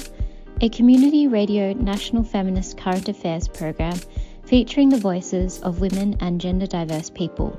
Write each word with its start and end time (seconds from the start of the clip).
a 0.61 0.69
community 0.69 1.27
radio 1.27 1.73
national 1.73 2.23
feminist 2.23 2.79
current 2.79 3.09
affairs 3.09 3.49
program 3.49 3.99
featuring 4.45 4.89
the 4.89 4.99
voices 4.99 5.61
of 5.63 5.81
women 5.81 6.17
and 6.21 6.41
gender 6.41 6.69
diverse 6.69 7.11
people. 7.11 7.59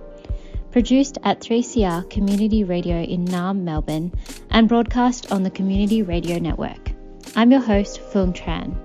Produced 0.71 1.17
at 1.23 1.39
3CR 1.39 2.07
Community 2.11 2.63
Radio 2.63 3.01
in 3.01 3.25
Naarm, 3.25 3.61
Melbourne, 3.63 4.13
and 4.51 4.69
broadcast 4.69 5.31
on 5.31 5.41
the 5.41 5.49
Community 5.49 6.03
Radio 6.03 6.37
Network. 6.37 6.91
I'm 7.35 7.49
your 7.49 7.59
host, 7.59 7.99
Phuong 7.99 8.35
Tran. 8.35 8.75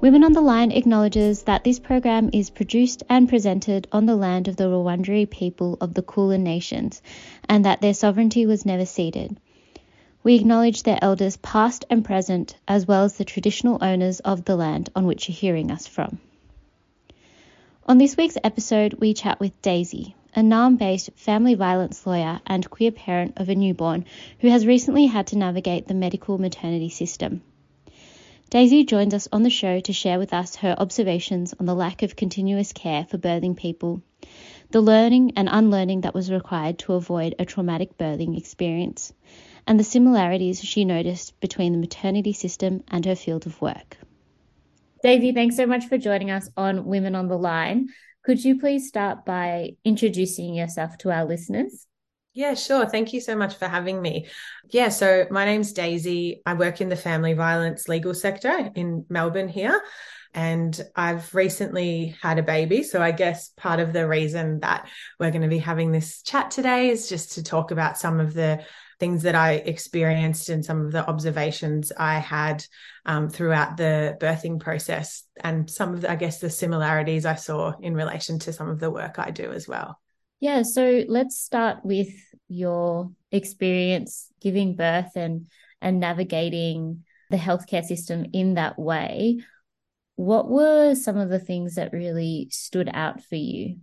Women 0.00 0.22
on 0.22 0.32
the 0.32 0.40
Line 0.40 0.70
acknowledges 0.70 1.42
that 1.42 1.64
this 1.64 1.80
program 1.80 2.30
is 2.32 2.50
produced 2.50 3.02
and 3.08 3.28
presented 3.28 3.88
on 3.90 4.06
the 4.06 4.14
land 4.14 4.46
of 4.46 4.54
the 4.54 4.68
Wurundjeri 4.68 5.28
people 5.28 5.78
of 5.80 5.94
the 5.94 6.02
Kulin 6.02 6.44
Nations 6.44 7.02
and 7.48 7.64
that 7.64 7.80
their 7.80 7.94
sovereignty 7.94 8.46
was 8.46 8.64
never 8.64 8.86
ceded. 8.86 9.36
We 10.22 10.36
acknowledge 10.36 10.84
their 10.84 10.98
elders 11.02 11.38
past 11.38 11.86
and 11.90 12.04
present, 12.04 12.54
as 12.68 12.86
well 12.86 13.02
as 13.02 13.14
the 13.14 13.24
traditional 13.24 13.82
owners 13.82 14.20
of 14.20 14.44
the 14.44 14.54
land 14.54 14.90
on 14.94 15.06
which 15.06 15.28
you're 15.28 15.34
hearing 15.34 15.72
us 15.72 15.88
from. 15.88 16.20
On 17.86 17.98
this 17.98 18.16
week's 18.16 18.38
episode, 18.42 18.94
we 18.94 19.12
chat 19.12 19.38
with 19.38 19.60
Daisy, 19.60 20.16
a 20.34 20.40
Naarm 20.40 20.78
based 20.78 21.10
family 21.16 21.54
violence 21.54 22.06
lawyer 22.06 22.40
and 22.46 22.70
queer 22.70 22.90
parent 22.90 23.34
of 23.36 23.50
a 23.50 23.54
newborn 23.54 24.06
who 24.38 24.48
has 24.48 24.66
recently 24.66 25.04
had 25.04 25.26
to 25.26 25.36
navigate 25.36 25.86
the 25.86 25.92
medical 25.92 26.38
maternity 26.38 26.88
system. 26.88 27.42
Daisy 28.48 28.84
joins 28.84 29.12
us 29.12 29.28
on 29.30 29.42
the 29.42 29.50
show 29.50 29.80
to 29.80 29.92
share 29.92 30.18
with 30.18 30.32
us 30.32 30.56
her 30.56 30.74
observations 30.78 31.52
on 31.60 31.66
the 31.66 31.74
lack 31.74 32.02
of 32.02 32.16
continuous 32.16 32.72
care 32.72 33.04
for 33.04 33.18
birthing 33.18 33.54
people, 33.54 34.00
the 34.70 34.80
learning 34.80 35.34
and 35.36 35.50
unlearning 35.52 36.00
that 36.00 36.14
was 36.14 36.32
required 36.32 36.78
to 36.78 36.94
avoid 36.94 37.34
a 37.38 37.44
traumatic 37.44 37.98
birthing 37.98 38.38
experience, 38.38 39.12
and 39.66 39.78
the 39.78 39.84
similarities 39.84 40.64
she 40.64 40.86
noticed 40.86 41.38
between 41.38 41.72
the 41.72 41.78
maternity 41.78 42.32
system 42.32 42.82
and 42.88 43.04
her 43.04 43.14
field 43.14 43.44
of 43.44 43.60
work. 43.60 43.98
Daisy, 45.04 45.32
thanks 45.32 45.54
so 45.54 45.66
much 45.66 45.84
for 45.84 45.98
joining 45.98 46.30
us 46.30 46.48
on 46.56 46.86
Women 46.86 47.14
on 47.14 47.28
the 47.28 47.36
Line. 47.36 47.90
Could 48.24 48.42
you 48.42 48.58
please 48.58 48.88
start 48.88 49.26
by 49.26 49.72
introducing 49.84 50.54
yourself 50.54 50.96
to 51.00 51.10
our 51.10 51.26
listeners? 51.26 51.86
Yeah, 52.32 52.54
sure. 52.54 52.86
Thank 52.86 53.12
you 53.12 53.20
so 53.20 53.36
much 53.36 53.56
for 53.56 53.68
having 53.68 54.00
me. 54.00 54.28
Yeah, 54.70 54.88
so 54.88 55.26
my 55.30 55.44
name's 55.44 55.74
Daisy. 55.74 56.40
I 56.46 56.54
work 56.54 56.80
in 56.80 56.88
the 56.88 56.96
family 56.96 57.34
violence 57.34 57.86
legal 57.86 58.14
sector 58.14 58.70
in 58.74 59.04
Melbourne 59.10 59.50
here. 59.50 59.78
And 60.34 60.78
I've 60.96 61.32
recently 61.34 62.16
had 62.20 62.38
a 62.38 62.42
baby. 62.42 62.82
So 62.82 63.00
I 63.00 63.12
guess 63.12 63.50
part 63.56 63.78
of 63.78 63.92
the 63.92 64.08
reason 64.08 64.60
that 64.60 64.88
we're 65.20 65.30
going 65.30 65.42
to 65.42 65.48
be 65.48 65.58
having 65.58 65.92
this 65.92 66.22
chat 66.22 66.50
today 66.50 66.90
is 66.90 67.08
just 67.08 67.32
to 67.32 67.42
talk 67.42 67.70
about 67.70 67.96
some 67.96 68.18
of 68.18 68.34
the 68.34 68.64
things 68.98 69.22
that 69.22 69.34
I 69.34 69.52
experienced 69.54 70.48
and 70.48 70.64
some 70.64 70.84
of 70.84 70.92
the 70.92 71.08
observations 71.08 71.92
I 71.96 72.18
had 72.18 72.64
um, 73.06 73.28
throughout 73.28 73.76
the 73.76 74.16
birthing 74.20 74.60
process, 74.60 75.24
and 75.42 75.70
some 75.70 75.94
of, 75.94 76.00
the, 76.00 76.10
I 76.10 76.16
guess, 76.16 76.40
the 76.40 76.50
similarities 76.50 77.26
I 77.26 77.34
saw 77.34 77.72
in 77.80 77.94
relation 77.94 78.38
to 78.40 78.52
some 78.52 78.68
of 78.68 78.80
the 78.80 78.90
work 78.90 79.18
I 79.18 79.30
do 79.30 79.52
as 79.52 79.68
well. 79.68 80.00
Yeah, 80.40 80.62
so 80.62 81.04
let's 81.08 81.38
start 81.38 81.78
with 81.84 82.08
your 82.48 83.10
experience 83.30 84.28
giving 84.40 84.76
birth 84.76 85.12
and 85.16 85.46
and 85.80 86.00
navigating 86.00 87.04
the 87.30 87.36
healthcare 87.36 87.84
system 87.84 88.26
in 88.32 88.54
that 88.54 88.78
way. 88.78 89.40
What 90.16 90.48
were 90.48 90.94
some 90.94 91.16
of 91.16 91.28
the 91.28 91.38
things 91.38 91.74
that 91.74 91.92
really 91.92 92.48
stood 92.50 92.88
out 92.92 93.22
for 93.22 93.36
you? 93.36 93.78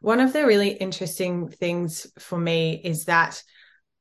One 0.00 0.20
of 0.20 0.32
the 0.32 0.46
really 0.46 0.70
interesting 0.70 1.48
things 1.48 2.06
for 2.18 2.38
me 2.38 2.80
is 2.82 3.06
that 3.06 3.42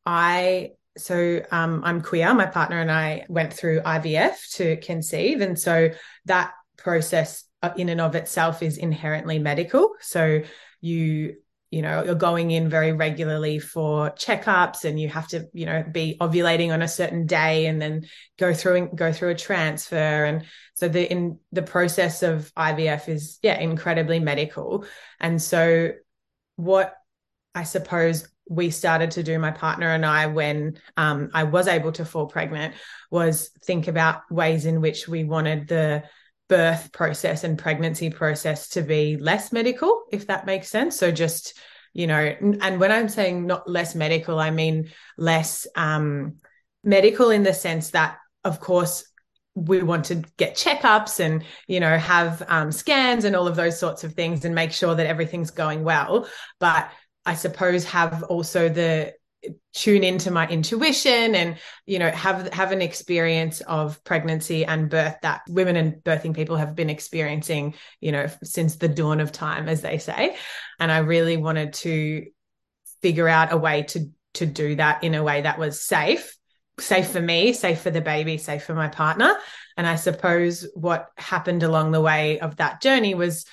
I 0.06 0.72
so 0.98 1.42
um, 1.52 1.82
I'm 1.84 2.02
queer. 2.02 2.34
My 2.34 2.46
partner 2.46 2.80
and 2.80 2.92
I 2.92 3.26
went 3.28 3.54
through 3.54 3.82
IVF 3.82 4.56
to 4.56 4.78
conceive, 4.78 5.42
and 5.42 5.58
so 5.58 5.90
that 6.26 6.54
process 6.78 7.46
uh, 7.62 7.72
in 7.78 7.90
and 7.90 8.02
of 8.02 8.16
itself 8.16 8.62
is 8.62 8.78
inherently 8.78 9.40
medical. 9.40 9.92
So 10.02 10.42
you 10.82 11.38
you 11.74 11.82
know 11.82 12.04
you're 12.04 12.14
going 12.14 12.52
in 12.52 12.70
very 12.70 12.92
regularly 12.92 13.58
for 13.58 14.12
checkups 14.12 14.86
and 14.86 15.00
you 15.00 15.10
have 15.10 15.28
to 15.28 15.48
you 15.54 15.66
know 15.66 15.84
be 15.92 16.16
ovulating 16.22 16.72
on 16.72 16.84
a 16.84 16.88
certain 16.88 17.26
day 17.26 17.66
and 17.66 17.82
then 17.82 18.06
go 18.38 18.54
through 18.54 18.76
and 18.76 18.96
go 18.96 19.12
through 19.12 19.30
a 19.30 19.36
transfer. 19.36 20.24
And 20.26 20.46
so 20.76 20.88
the 20.88 21.12
in 21.12 21.40
the 21.52 21.64
process 21.64 22.22
of 22.22 22.54
IVF 22.54 23.10
is 23.10 23.40
yeah 23.42 23.60
incredibly 23.60 24.20
medical. 24.20 24.86
And 25.20 25.42
so 25.42 25.94
what 26.58 26.94
I 27.56 27.64
suppose 27.64 28.28
we 28.48 28.70
started 28.70 29.10
to 29.12 29.24
do 29.24 29.40
my 29.40 29.50
partner 29.50 29.90
and 29.90 30.06
I 30.06 30.28
when 30.28 30.78
um, 30.96 31.32
I 31.34 31.46
was 31.46 31.68
able 31.68 31.94
to 31.94 32.06
fall 32.06 32.28
pregnant 32.28 32.76
was 33.10 33.50
think 33.64 33.88
about 33.88 34.22
ways 34.30 34.68
in 34.68 34.80
which 34.80 35.08
we 35.08 35.24
wanted 35.24 35.68
the 35.68 36.04
birth 36.54 36.92
process 36.92 37.44
and 37.44 37.58
pregnancy 37.58 38.10
process 38.12 38.70
to 38.70 38.82
be 38.84 39.18
less 39.18 39.52
medical 39.52 40.04
if 40.12 40.28
that 40.28 40.46
makes 40.46 40.70
sense. 40.70 40.98
So 40.98 41.12
just 41.12 41.58
you 41.94 42.08
know 42.08 42.36
and 42.42 42.80
when 42.80 42.92
i'm 42.92 43.08
saying 43.08 43.46
not 43.46 43.70
less 43.70 43.94
medical 43.94 44.40
i 44.40 44.50
mean 44.50 44.90
less 45.16 45.68
um, 45.76 46.38
medical 46.84 47.30
in 47.30 47.44
the 47.44 47.54
sense 47.54 47.92
that 47.92 48.18
of 48.44 48.60
course 48.60 49.06
we 49.56 49.84
want 49.84 50.06
to 50.06 50.24
get 50.38 50.56
checkups 50.56 51.20
and 51.20 51.44
you 51.68 51.80
know 51.80 51.98
have 51.98 52.44
um, 52.48 52.72
scans 52.72 53.26
and 53.26 53.36
all 53.36 53.48
of 53.48 53.56
those 53.56 53.80
sorts 53.80 54.04
of 54.04 54.14
things 54.14 54.44
and 54.44 54.56
make 54.56 54.72
sure 54.72 54.96
that 54.96 55.06
everything's 55.06 55.52
going 55.52 55.84
well. 55.84 56.28
But 56.60 56.90
I 57.26 57.36
suppose 57.36 57.84
have 57.86 58.24
also 58.24 58.70
the 58.70 59.14
tune 59.74 60.04
into 60.04 60.32
my 60.32 60.48
intuition 60.48 61.36
and 61.36 61.58
you 61.86 62.00
know 62.00 62.10
have 62.12 62.52
have 62.54 62.72
an 62.72 62.82
experience 62.82 63.62
of 63.62 64.04
pregnancy 64.04 64.66
and 64.66 64.90
birth 64.90 65.16
that 65.22 65.42
women 65.50 65.76
and 65.76 65.96
birthing 66.04 66.36
people 66.36 66.56
have 66.56 66.76
been 66.76 66.90
experiencing 66.90 67.74
you 68.00 68.12
know 68.12 68.30
since 68.44 68.76
the 68.76 68.88
dawn 68.88 69.20
of 69.20 69.32
time 69.32 69.68
as 69.68 69.82
they 69.82 69.98
say. 69.98 70.36
And 70.80 70.92
i 70.92 71.00
really 71.00 71.38
wanted 71.38 71.74
to 71.74 72.26
figure 73.02 73.28
out 73.28 73.52
a 73.52 73.58
way 73.58 73.84
to 73.84 74.10
to 74.36 74.46
do 74.46 74.76
that 74.76 75.04
in 75.04 75.16
a 75.16 75.24
way 75.24 75.42
that 75.42 75.60
was 75.60 75.82
safe 75.82 76.38
safe 76.80 77.10
for 77.10 77.22
me 77.22 77.54
safe 77.54 77.82
for 77.82 77.92
the 77.92 78.02
baby 78.02 78.38
safe 78.38 78.64
for 78.64 78.74
my 78.74 78.88
partner. 78.88 79.36
And 79.76 79.88
i 79.88 79.96
suppose 79.96 80.68
what 80.76 81.08
happened 81.18 81.64
along 81.64 81.92
the 81.92 82.02
way 82.02 82.40
of 82.40 82.58
that 82.58 82.82
journey 82.82 83.16
was 83.16 83.46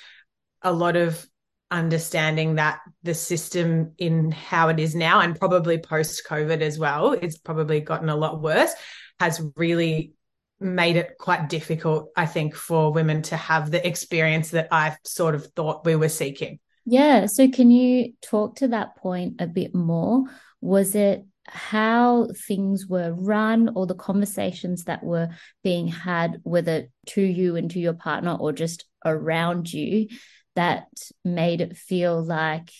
a 0.61 0.71
lot 0.71 0.95
of 0.95 1.25
understanding 1.71 2.55
that 2.55 2.81
the 3.03 3.13
system 3.13 3.93
in 3.97 4.31
how 4.31 4.67
it 4.67 4.79
is 4.79 4.93
now 4.93 5.21
and 5.21 5.39
probably 5.39 5.77
post 5.77 6.23
COVID 6.27 6.61
as 6.61 6.77
well, 6.77 7.13
it's 7.13 7.37
probably 7.37 7.79
gotten 7.79 8.09
a 8.09 8.15
lot 8.15 8.41
worse, 8.41 8.73
has 9.19 9.41
really 9.55 10.13
made 10.59 10.97
it 10.97 11.17
quite 11.17 11.49
difficult, 11.49 12.11
I 12.15 12.25
think, 12.27 12.55
for 12.55 12.91
women 12.91 13.23
to 13.23 13.37
have 13.37 13.71
the 13.71 13.85
experience 13.85 14.51
that 14.51 14.67
I 14.71 14.97
sort 15.03 15.33
of 15.33 15.47
thought 15.47 15.85
we 15.85 15.95
were 15.95 16.09
seeking. 16.09 16.59
Yeah. 16.85 17.25
So, 17.27 17.49
can 17.49 17.71
you 17.71 18.13
talk 18.21 18.57
to 18.57 18.67
that 18.69 18.95
point 18.97 19.35
a 19.39 19.47
bit 19.47 19.73
more? 19.73 20.25
Was 20.61 20.93
it 20.93 21.25
how 21.47 22.27
things 22.47 22.87
were 22.87 23.13
run 23.13 23.71
or 23.75 23.85
the 23.85 23.95
conversations 23.95 24.85
that 24.85 25.03
were 25.03 25.29
being 25.63 25.87
had, 25.87 26.39
whether 26.43 26.87
to 27.07 27.21
you 27.21 27.55
and 27.55 27.71
to 27.71 27.79
your 27.79 27.93
partner 27.93 28.33
or 28.33 28.53
just 28.53 28.85
around 29.05 29.71
you, 29.71 30.07
that 30.55 30.87
made 31.23 31.61
it 31.61 31.77
feel 31.77 32.23
like 32.23 32.71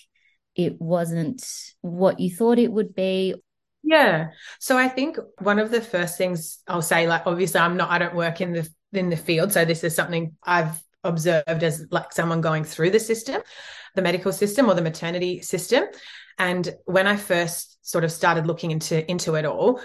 it 0.55 0.79
wasn't 0.79 1.43
what 1.81 2.19
you 2.19 2.29
thought 2.29 2.59
it 2.59 2.71
would 2.71 2.93
be? 2.93 3.35
Yeah. 3.83 4.29
So 4.59 4.77
i 4.77 4.87
think 4.87 5.17
one 5.39 5.59
of 5.59 5.71
the 5.71 5.81
first 5.81 6.17
things 6.17 6.59
i'll 6.67 6.83
say 6.83 7.07
like 7.07 7.25
obviously 7.25 7.59
i'm 7.59 7.77
not 7.77 7.89
i 7.89 7.97
don't 7.97 8.13
work 8.15 8.39
in 8.39 8.53
the 8.53 8.69
in 8.93 9.09
the 9.09 9.17
field. 9.17 9.51
So 9.51 9.65
this 9.65 9.83
is 9.83 9.95
something 9.95 10.35
i've 10.43 10.81
observed 11.03 11.63
as 11.63 11.87
like 11.89 12.11
someone 12.11 12.41
going 12.41 12.63
through 12.63 12.91
the 12.91 12.99
system 12.99 13.41
the 13.95 14.01
medical 14.01 14.31
system 14.31 14.69
or 14.69 14.75
the 14.75 14.81
maternity 14.81 15.41
system. 15.41 15.83
And 16.37 16.73
when 16.85 17.07
i 17.07 17.15
first 17.15 17.77
sort 17.81 18.03
of 18.03 18.11
started 18.11 18.45
looking 18.45 18.71
into 18.71 19.09
into 19.09 19.35
it 19.35 19.45
all 19.45 19.81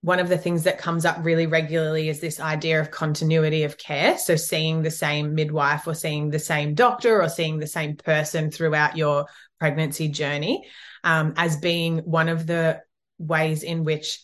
one 0.00 0.20
of 0.20 0.28
the 0.28 0.38
things 0.38 0.62
that 0.62 0.78
comes 0.78 1.04
up 1.04 1.16
really 1.22 1.46
regularly 1.46 2.08
is 2.08 2.20
this 2.20 2.38
idea 2.38 2.80
of 2.80 2.90
continuity 2.90 3.64
of 3.64 3.78
care. 3.78 4.16
So, 4.16 4.36
seeing 4.36 4.82
the 4.82 4.90
same 4.90 5.34
midwife 5.34 5.86
or 5.86 5.94
seeing 5.94 6.30
the 6.30 6.38
same 6.38 6.74
doctor 6.74 7.20
or 7.20 7.28
seeing 7.28 7.58
the 7.58 7.66
same 7.66 7.96
person 7.96 8.50
throughout 8.50 8.96
your 8.96 9.26
pregnancy 9.58 10.08
journey 10.08 10.68
um, 11.02 11.34
as 11.36 11.56
being 11.56 11.98
one 11.98 12.28
of 12.28 12.46
the 12.46 12.80
ways 13.18 13.64
in 13.64 13.82
which 13.82 14.20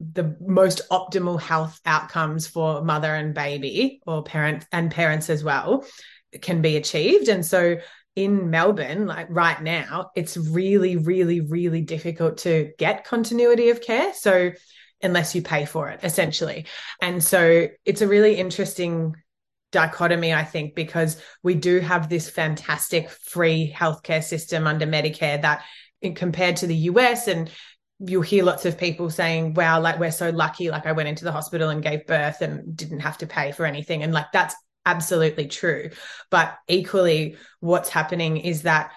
the 0.00 0.36
most 0.40 0.82
optimal 0.90 1.40
health 1.40 1.80
outcomes 1.86 2.46
for 2.46 2.82
mother 2.82 3.14
and 3.14 3.32
baby 3.32 4.00
or 4.06 4.22
parent 4.22 4.66
and 4.72 4.90
parents 4.90 5.30
as 5.30 5.42
well 5.42 5.86
can 6.42 6.60
be 6.60 6.76
achieved. 6.76 7.28
And 7.28 7.46
so, 7.46 7.76
in 8.16 8.48
Melbourne, 8.48 9.06
like 9.06 9.26
right 9.30 9.60
now, 9.62 10.10
it's 10.16 10.36
really, 10.36 10.96
really, 10.96 11.42
really 11.42 11.82
difficult 11.82 12.38
to 12.38 12.72
get 12.78 13.04
continuity 13.04 13.68
of 13.68 13.82
care. 13.82 14.12
So, 14.14 14.50
unless 15.02 15.34
you 15.34 15.42
pay 15.42 15.64
for 15.64 15.88
it, 15.90 16.00
essentially. 16.02 16.66
And 17.00 17.22
so, 17.22 17.68
it's 17.84 18.00
a 18.00 18.08
really 18.08 18.36
interesting 18.36 19.14
dichotomy, 19.72 20.32
I 20.32 20.44
think, 20.44 20.74
because 20.74 21.20
we 21.42 21.54
do 21.54 21.80
have 21.80 22.08
this 22.08 22.30
fantastic 22.30 23.10
free 23.10 23.72
healthcare 23.74 24.22
system 24.22 24.66
under 24.66 24.86
Medicare 24.86 25.40
that, 25.42 25.64
compared 26.14 26.56
to 26.56 26.66
the 26.66 26.76
US, 26.90 27.26
and 27.26 27.50
you'll 27.98 28.22
hear 28.22 28.44
lots 28.44 28.64
of 28.64 28.78
people 28.78 29.10
saying, 29.10 29.54
wow, 29.54 29.80
like 29.80 29.98
we're 29.98 30.10
so 30.10 30.30
lucky. 30.30 30.70
Like 30.70 30.86
I 30.86 30.92
went 30.92 31.08
into 31.08 31.24
the 31.24 31.32
hospital 31.32 31.70
and 31.70 31.82
gave 31.82 32.06
birth 32.06 32.42
and 32.42 32.76
didn't 32.76 33.00
have 33.00 33.18
to 33.18 33.26
pay 33.26 33.52
for 33.52 33.64
anything. 33.64 34.02
And 34.02 34.12
like 34.12 34.26
that's 34.32 34.54
absolutely 34.84 35.48
true. 35.48 35.90
But 36.30 36.56
equally, 36.68 37.36
what's 37.60 37.88
happening 37.88 38.36
is 38.36 38.62
that 38.62 38.92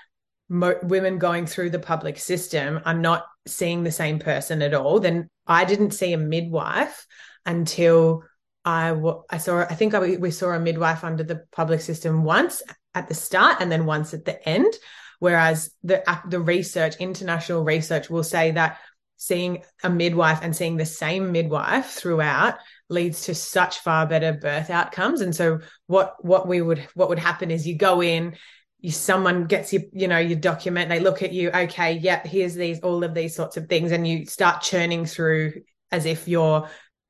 mo- 0.49 0.79
women 0.83 1.17
going 1.17 1.45
through 1.45 1.69
the 1.69 1.79
public 1.79 2.19
system 2.19 2.81
are 2.85 2.93
not 2.93 3.25
seeing 3.47 3.83
the 3.83 3.91
same 3.91 4.19
person 4.19 4.61
at 4.61 4.73
all. 4.73 4.99
Then 4.99 5.29
I 5.49 5.65
didn't 5.65 5.91
see 5.91 6.13
a 6.13 6.17
midwife 6.17 7.05
until 7.45 8.23
I, 8.63 8.89
w- 8.89 9.23
I 9.29 9.37
saw, 9.37 9.61
I 9.61 9.75
think 9.75 9.93
I, 9.93 10.17
we 10.17 10.31
saw 10.31 10.51
a 10.51 10.59
midwife 10.59 11.03
under 11.03 11.23
the 11.23 11.43
public 11.51 11.81
system 11.81 12.23
once 12.23 12.61
at 12.93 13.07
the 13.07 13.15
start 13.15 13.57
and 13.59 13.71
then 13.71 13.85
once 13.85 14.13
at 14.13 14.25
the 14.25 14.47
end. 14.47 14.73
Whereas 15.19 15.71
the, 15.83 16.03
the 16.29 16.39
research, 16.39 16.95
international 16.97 17.63
research 17.63 18.09
will 18.09 18.23
say 18.23 18.51
that 18.51 18.77
seeing 19.17 19.63
a 19.83 19.89
midwife 19.89 20.39
and 20.41 20.55
seeing 20.55 20.77
the 20.77 20.85
same 20.85 21.33
midwife 21.33 21.87
throughout 21.87 22.57
leads 22.87 23.25
to 23.25 23.35
such 23.35 23.79
far 23.79 24.07
better 24.07 24.31
birth 24.31 24.69
outcomes 24.69 25.19
and 25.19 25.35
so 25.35 25.59
what 25.87 26.15
what 26.23 26.47
we 26.47 26.61
would 26.61 26.79
what 26.93 27.09
would 27.09 27.19
happen 27.19 27.51
is 27.51 27.67
you 27.67 27.75
go 27.75 28.01
in 28.01 28.33
you 28.81 28.91
someone 28.91 29.45
gets 29.45 29.73
you 29.73 29.89
you 29.93 30.07
know 30.07 30.19
your 30.19 30.39
document 30.39 30.89
they 30.89 30.99
look 30.99 31.21
at 31.21 31.33
you 31.33 31.49
okay 31.51 31.93
yeah 31.93 32.25
here's 32.25 32.55
these 32.55 32.79
all 32.79 33.03
of 33.03 33.13
these 33.13 33.35
sorts 33.35 33.57
of 33.57 33.67
things 33.67 33.91
and 33.91 34.07
you 34.07 34.25
start 34.25 34.61
churning 34.61 35.05
through 35.05 35.53
as 35.91 36.05
if 36.05 36.27
you're 36.27 36.67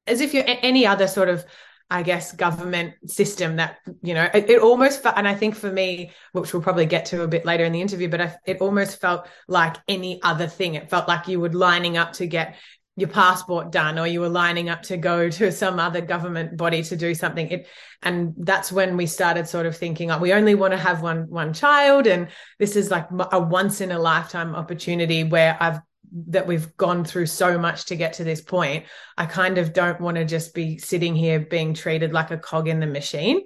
as 0.07 0.21
if 0.21 0.33
you're 0.33 0.45
any 0.47 0.85
other 0.85 1.07
sort 1.07 1.29
of 1.29 1.45
I 1.91 2.03
guess, 2.03 2.33
government 2.33 2.93
system 3.09 3.55
that, 3.55 3.77
you 4.03 4.13
know, 4.13 4.29
it, 4.31 4.47
it, 4.47 4.61
almost 4.61 5.03
and 5.03 5.27
I 5.27 5.33
think 5.33 5.55
for 5.55 5.71
me, 5.71 6.11
which 6.33 6.53
we'll 6.53 6.61
probably 6.61 6.85
get 6.85 7.05
to 7.05 7.23
a 7.23 7.27
bit 7.27 7.45
later 7.45 7.63
in 7.63 7.71
the 7.71 7.81
interview, 7.81 8.07
but 8.07 8.21
I, 8.21 8.35
it 8.45 8.61
almost 8.61 9.01
felt 9.01 9.27
like 9.47 9.75
any 9.87 10.21
other 10.21 10.45
thing. 10.45 10.75
It 10.75 10.91
felt 10.91 11.07
like 11.07 11.27
you 11.27 11.39
were 11.39 11.49
lining 11.49 11.97
up 11.97 12.13
to 12.13 12.27
get 12.27 12.57
your 12.99 13.09
passport 13.09 13.71
done 13.71 13.97
or 13.97 14.07
you 14.07 14.21
were 14.21 14.29
lining 14.29 14.69
up 14.69 14.81
to 14.83 14.97
go 14.97 15.29
to 15.29 15.51
some 15.51 15.79
other 15.79 16.01
government 16.01 16.57
body 16.57 16.83
to 16.83 16.95
do 16.95 17.13
something. 17.13 17.47
It 17.49 17.67
and 18.01 18.33
that's 18.37 18.71
when 18.71 18.97
we 18.97 19.05
started 19.05 19.47
sort 19.47 19.65
of 19.65 19.75
thinking 19.75 20.11
oh, 20.11 20.17
we 20.17 20.33
only 20.33 20.55
want 20.55 20.73
to 20.73 20.77
have 20.77 21.01
one 21.01 21.29
one 21.29 21.53
child. 21.53 22.07
And 22.07 22.29
this 22.59 22.75
is 22.75 22.91
like 22.91 23.07
a 23.31 23.39
once 23.39 23.81
in 23.81 23.91
a 23.91 23.99
lifetime 23.99 24.55
opportunity 24.55 25.23
where 25.23 25.57
I've 25.59 25.79
that 26.27 26.47
we've 26.47 26.75
gone 26.75 27.05
through 27.05 27.27
so 27.27 27.57
much 27.57 27.85
to 27.85 27.95
get 27.95 28.13
to 28.13 28.23
this 28.23 28.41
point, 28.41 28.85
I 29.17 29.25
kind 29.25 29.57
of 29.57 29.73
don't 29.73 30.01
want 30.01 30.17
to 30.17 30.25
just 30.25 30.53
be 30.53 30.77
sitting 30.77 31.15
here 31.15 31.39
being 31.39 31.73
treated 31.73 32.13
like 32.13 32.31
a 32.31 32.37
cog 32.37 32.67
in 32.67 32.79
the 32.79 32.87
machine. 32.87 33.41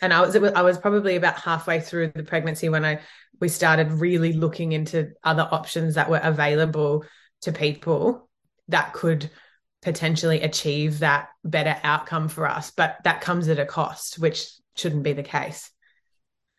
And 0.00 0.12
I 0.12 0.20
was 0.20 0.36
I 0.36 0.62
was 0.62 0.78
probably 0.78 1.16
about 1.16 1.38
halfway 1.38 1.80
through 1.80 2.12
the 2.14 2.24
pregnancy 2.24 2.68
when 2.68 2.84
I 2.84 3.00
we 3.40 3.48
started 3.48 3.90
really 3.92 4.32
looking 4.32 4.72
into 4.72 5.12
other 5.24 5.48
options 5.50 5.94
that 5.94 6.10
were 6.10 6.20
available 6.22 7.04
to 7.42 7.52
people 7.52 8.28
that 8.68 8.92
could 8.92 9.30
potentially 9.82 10.40
achieve 10.42 11.00
that 11.00 11.28
better 11.44 11.76
outcome 11.82 12.28
for 12.28 12.48
us. 12.48 12.70
But 12.70 12.98
that 13.04 13.20
comes 13.20 13.48
at 13.48 13.58
a 13.58 13.66
cost, 13.66 14.18
which 14.18 14.48
shouldn't 14.76 15.02
be 15.02 15.12
the 15.12 15.22
case. 15.22 15.70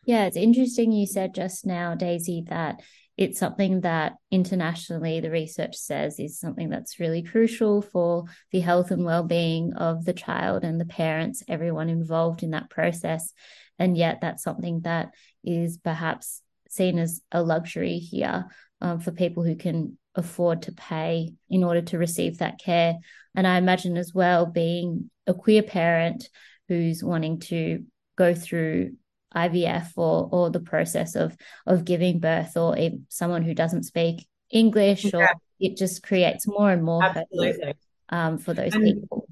Yeah, 0.06 0.26
it's 0.26 0.36
interesting 0.36 0.92
you 0.92 1.06
said 1.06 1.34
just 1.34 1.64
now, 1.64 1.94
Daisy, 1.94 2.44
that 2.48 2.82
it's 3.16 3.38
something 3.38 3.82
that 3.82 4.14
internationally 4.30 5.20
the 5.20 5.30
research 5.30 5.76
says 5.76 6.18
is 6.18 6.38
something 6.38 6.68
that's 6.68 7.00
really 7.00 7.22
crucial 7.22 7.80
for 7.80 8.24
the 8.50 8.60
health 8.60 8.90
and 8.90 9.04
well-being 9.04 9.72
of 9.74 10.04
the 10.04 10.12
child 10.12 10.64
and 10.64 10.80
the 10.80 10.84
parents 10.84 11.42
everyone 11.48 11.88
involved 11.88 12.42
in 12.42 12.50
that 12.50 12.70
process 12.70 13.32
and 13.78 13.96
yet 13.96 14.20
that's 14.20 14.42
something 14.42 14.80
that 14.80 15.10
is 15.44 15.78
perhaps 15.78 16.42
seen 16.68 16.98
as 16.98 17.20
a 17.30 17.40
luxury 17.42 17.98
here 17.98 18.46
um, 18.80 18.98
for 18.98 19.12
people 19.12 19.44
who 19.44 19.54
can 19.54 19.96
afford 20.14 20.62
to 20.62 20.72
pay 20.72 21.32
in 21.48 21.64
order 21.64 21.82
to 21.82 21.98
receive 21.98 22.38
that 22.38 22.58
care 22.58 22.96
and 23.34 23.46
i 23.46 23.56
imagine 23.56 23.96
as 23.96 24.12
well 24.14 24.46
being 24.46 25.10
a 25.26 25.34
queer 25.34 25.62
parent 25.62 26.28
who's 26.68 27.02
wanting 27.02 27.38
to 27.40 27.84
go 28.16 28.34
through 28.34 28.92
IVF 29.34 29.90
or 29.96 30.28
or 30.30 30.50
the 30.50 30.60
process 30.60 31.16
of 31.16 31.36
of 31.66 31.84
giving 31.84 32.20
birth 32.20 32.56
or 32.56 32.76
someone 33.08 33.42
who 33.42 33.54
doesn't 33.54 33.82
speak 33.82 34.26
English 34.50 35.12
or 35.12 35.28
it 35.58 35.76
just 35.76 36.02
creates 36.02 36.46
more 36.46 36.70
and 36.70 36.84
more 36.84 37.02
absolutely. 37.02 37.74
Um, 38.10 38.38
for 38.38 38.54
those 38.54 38.74
and, 38.74 38.84
people. 38.84 39.26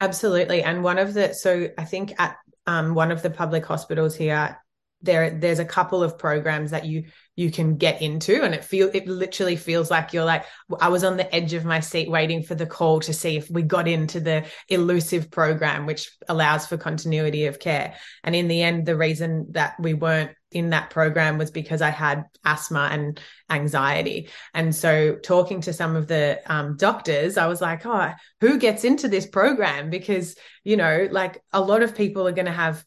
Absolutely. 0.00 0.62
And 0.62 0.82
one 0.82 0.98
of 0.98 1.14
the 1.14 1.32
so 1.32 1.68
I 1.78 1.84
think 1.84 2.14
at 2.18 2.36
um, 2.66 2.94
one 2.94 3.12
of 3.12 3.22
the 3.22 3.30
public 3.30 3.64
hospitals 3.64 4.16
here 4.16 4.58
there 5.02 5.30
there's 5.30 5.58
a 5.58 5.64
couple 5.64 6.02
of 6.02 6.18
programs 6.18 6.70
that 6.70 6.86
you 6.86 7.04
you 7.36 7.50
can 7.50 7.76
get 7.76 8.00
into 8.00 8.42
and 8.42 8.54
it 8.54 8.64
feel 8.64 8.90
it 8.94 9.06
literally 9.06 9.56
feels 9.56 9.90
like 9.90 10.12
you're 10.12 10.24
like 10.24 10.44
I 10.80 10.88
was 10.88 11.04
on 11.04 11.18
the 11.18 11.34
edge 11.34 11.52
of 11.52 11.64
my 11.64 11.80
seat 11.80 12.10
waiting 12.10 12.42
for 12.42 12.54
the 12.54 12.66
call 12.66 13.00
to 13.00 13.12
see 13.12 13.36
if 13.36 13.50
we 13.50 13.62
got 13.62 13.86
into 13.86 14.20
the 14.20 14.46
elusive 14.68 15.30
program 15.30 15.84
which 15.84 16.10
allows 16.28 16.66
for 16.66 16.78
continuity 16.78 17.46
of 17.46 17.58
care 17.58 17.94
and 18.24 18.34
in 18.34 18.48
the 18.48 18.62
end 18.62 18.86
the 18.86 18.96
reason 18.96 19.48
that 19.50 19.74
we 19.78 19.92
weren't 19.92 20.32
in 20.50 20.70
that 20.70 20.88
program 20.88 21.36
was 21.36 21.50
because 21.50 21.82
I 21.82 21.90
had 21.90 22.24
asthma 22.44 22.88
and 22.90 23.20
anxiety. 23.50 24.30
And 24.54 24.74
so, 24.74 25.16
talking 25.16 25.60
to 25.62 25.72
some 25.72 25.96
of 25.96 26.06
the 26.06 26.40
um, 26.46 26.76
doctors, 26.76 27.36
I 27.36 27.46
was 27.46 27.60
like, 27.60 27.84
oh, 27.84 28.12
who 28.40 28.58
gets 28.58 28.84
into 28.84 29.08
this 29.08 29.26
program? 29.26 29.90
Because, 29.90 30.36
you 30.64 30.76
know, 30.76 31.08
like 31.10 31.42
a 31.52 31.60
lot 31.60 31.82
of 31.82 31.96
people 31.96 32.26
are 32.26 32.32
going 32.32 32.46
to 32.46 32.52
have 32.52 32.82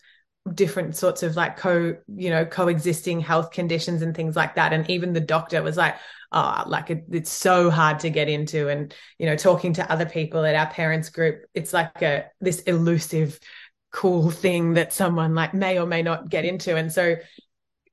different 0.56 0.96
sorts 0.96 1.24
of 1.24 1.36
like 1.36 1.58
co 1.58 1.96
you 2.08 2.30
know 2.30 2.46
coexisting 2.46 3.20
health 3.20 3.52
conditions 3.52 4.02
and 4.02 4.16
things 4.16 4.36
like 4.36 4.56
that. 4.56 4.74
And 4.74 4.90
even 4.90 5.14
the 5.14 5.20
doctor 5.20 5.62
was 5.62 5.78
like 5.78 5.96
oh 6.32 6.64
like 6.68 6.90
it, 6.90 7.06
it's 7.12 7.32
so 7.32 7.70
hard 7.70 8.00
to 8.00 8.10
get 8.10 8.30
into. 8.30 8.70
And 8.70 8.94
you 9.18 9.26
know 9.26 9.36
talking 9.36 9.74
to 9.74 9.92
other 9.92 10.06
people 10.06 10.46
at 10.46 10.56
our 10.56 10.68
parents 10.68 11.10
group 11.10 11.46
it's 11.54 11.74
like 11.74 12.02
a 12.02 12.26
this 12.42 12.62
elusive 12.62 13.40
cool 13.92 14.30
thing 14.30 14.76
that 14.76 14.94
someone 14.94 15.34
like 15.34 15.54
may 15.54 15.80
or 15.80 15.86
may 15.86 16.02
not 16.02 16.30
get 16.30 16.46
into. 16.46 16.76
And 16.76 16.92
so 16.92 17.16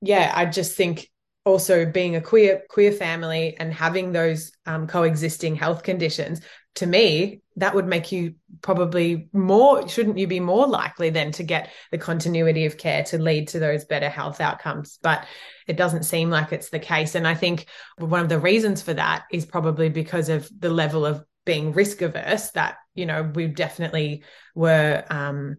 yeah 0.03 0.33
i 0.35 0.45
just 0.45 0.77
think 0.77 1.11
also 1.45 1.87
being 1.87 2.17
a 2.17 2.21
queer 2.21 2.63
queer 2.69 2.93
family 2.93 3.57
and 3.59 3.73
having 3.73 4.13
those 4.13 4.53
um, 4.67 4.87
coexisting 4.87 5.55
health 5.55 5.83
conditions 5.83 6.41
to 6.77 6.87
me 6.87 7.41
that 7.57 7.75
would 7.75 7.87
make 7.87 8.13
you 8.13 8.35
probably 8.63 9.29
more 9.33 9.89
shouldn't 9.89 10.19
you 10.19 10.27
be 10.27 10.41
more 10.41 10.67
likely 10.67 11.11
then 11.11 11.33
to 11.33 11.43
get 11.43 11.71
the 11.91 11.99
continuity 11.99 12.67
of 12.67 12.77
care 12.77 13.03
to 13.03 13.19
lead 13.19 13.49
to 13.49 13.59
those 13.59 13.85
better 13.85 14.09
health 14.09 14.41
outcomes? 14.41 14.99
But 15.03 15.27
it 15.67 15.77
doesn't 15.77 16.05
seem 16.05 16.31
like 16.31 16.53
it's 16.53 16.71
the 16.71 16.79
case. 16.79 17.15
And 17.15 17.27
i 17.27 17.35
think 17.35 17.67
one 17.99 18.21
of 18.21 18.29
the 18.29 18.39
reasons 18.39 18.83
for 18.83 18.95
that 18.95 19.25
is 19.33 19.47
probably 19.47 19.89
because 19.89 20.29
of 20.29 20.49
the 20.59 20.71
level 20.71 21.05
of 21.05 21.25
being 21.45 21.73
risk 21.73 22.03
averse 22.03 22.51
that 22.51 22.77
you 22.95 23.07
know 23.07 23.23
we 23.23 23.47
definitely 23.47 24.25
were 24.55 25.05
um, 25.11 25.57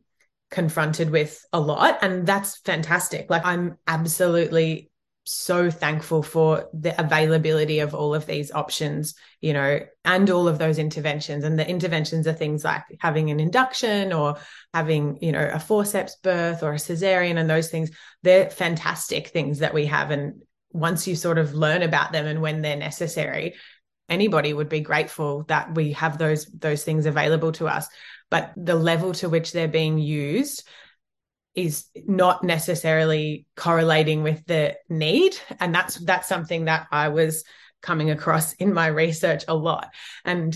confronted 0.51 1.10
with 1.10 1.44
a 1.51 1.60
lot. 1.60 2.00
And 2.01 2.27
that's 2.27 2.58
fantastic. 2.58 3.30
Like 3.30 3.46
i'm 3.46 3.77
absolutely 3.88 4.87
so 5.27 5.69
thankful 5.69 6.24
for 6.24 6.69
the 6.74 7.00
availability 7.00 7.79
of 7.79 7.93
all 7.93 8.15
of 8.15 8.25
these 8.25 8.51
options, 8.51 9.15
you 9.41 9.53
know, 9.53 9.79
and 10.05 10.29
all 10.29 10.48
of 10.48 10.57
those 10.57 10.79
interventions. 10.79 11.43
And 11.43 11.60
the 11.60 11.67
interventions 11.67 12.27
are 12.27 12.34
things 12.34 12.63
like 12.63 12.84
having 13.00 13.29
an 13.29 13.39
induction 13.39 14.13
or 14.13 14.38
having, 14.74 15.19
you 15.22 15.31
know, 15.31 15.50
a 15.53 15.60
forceps 15.60 16.15
birth 16.15 16.63
or 16.63 16.72
a 16.72 16.77
cesarean 16.77 17.38
and 17.38 17.50
those 17.50 17.69
things. 17.69 17.91
They're 18.24 18.50
fantastic 18.50 19.27
things 19.27 19.60
that 19.60 19.74
we 19.74 19.86
have. 19.88 20.12
And 20.12 20.41
once 20.72 21.07
you 21.07 21.15
sort 21.15 21.38
of 21.38 21.53
learn 21.53 21.84
about 21.84 22.12
them 22.12 22.25
and 22.25 22.41
when 22.41 22.62
they're 22.62 22.77
necessary, 22.77 23.55
anybody 24.10 24.53
would 24.53 24.69
be 24.69 24.81
grateful 24.81 25.43
that 25.43 25.75
we 25.75 25.91
have 25.93 26.17
those 26.17 26.46
those 26.46 26.84
things 26.84 27.05
available 27.05 27.51
to 27.53 27.67
us. 27.67 27.88
But 28.29 28.53
the 28.55 28.75
level 28.75 29.13
to 29.13 29.29
which 29.29 29.51
they're 29.51 29.67
being 29.67 29.98
used 29.98 30.67
is 31.58 31.86
not 32.06 32.44
necessarily 32.44 33.48
correlating 33.56 34.22
with 34.22 34.46
the 34.46 34.78
need. 34.90 35.36
And 35.60 35.74
that's 35.74 35.96
that's 35.96 36.30
something 36.30 36.66
that 36.66 36.88
I 36.92 37.10
was 37.10 37.44
coming 37.82 38.12
across 38.12 38.54
in 38.54 38.74
my 38.74 38.88
research 38.88 39.44
a 39.48 39.56
lot. 39.56 39.92
And 40.24 40.56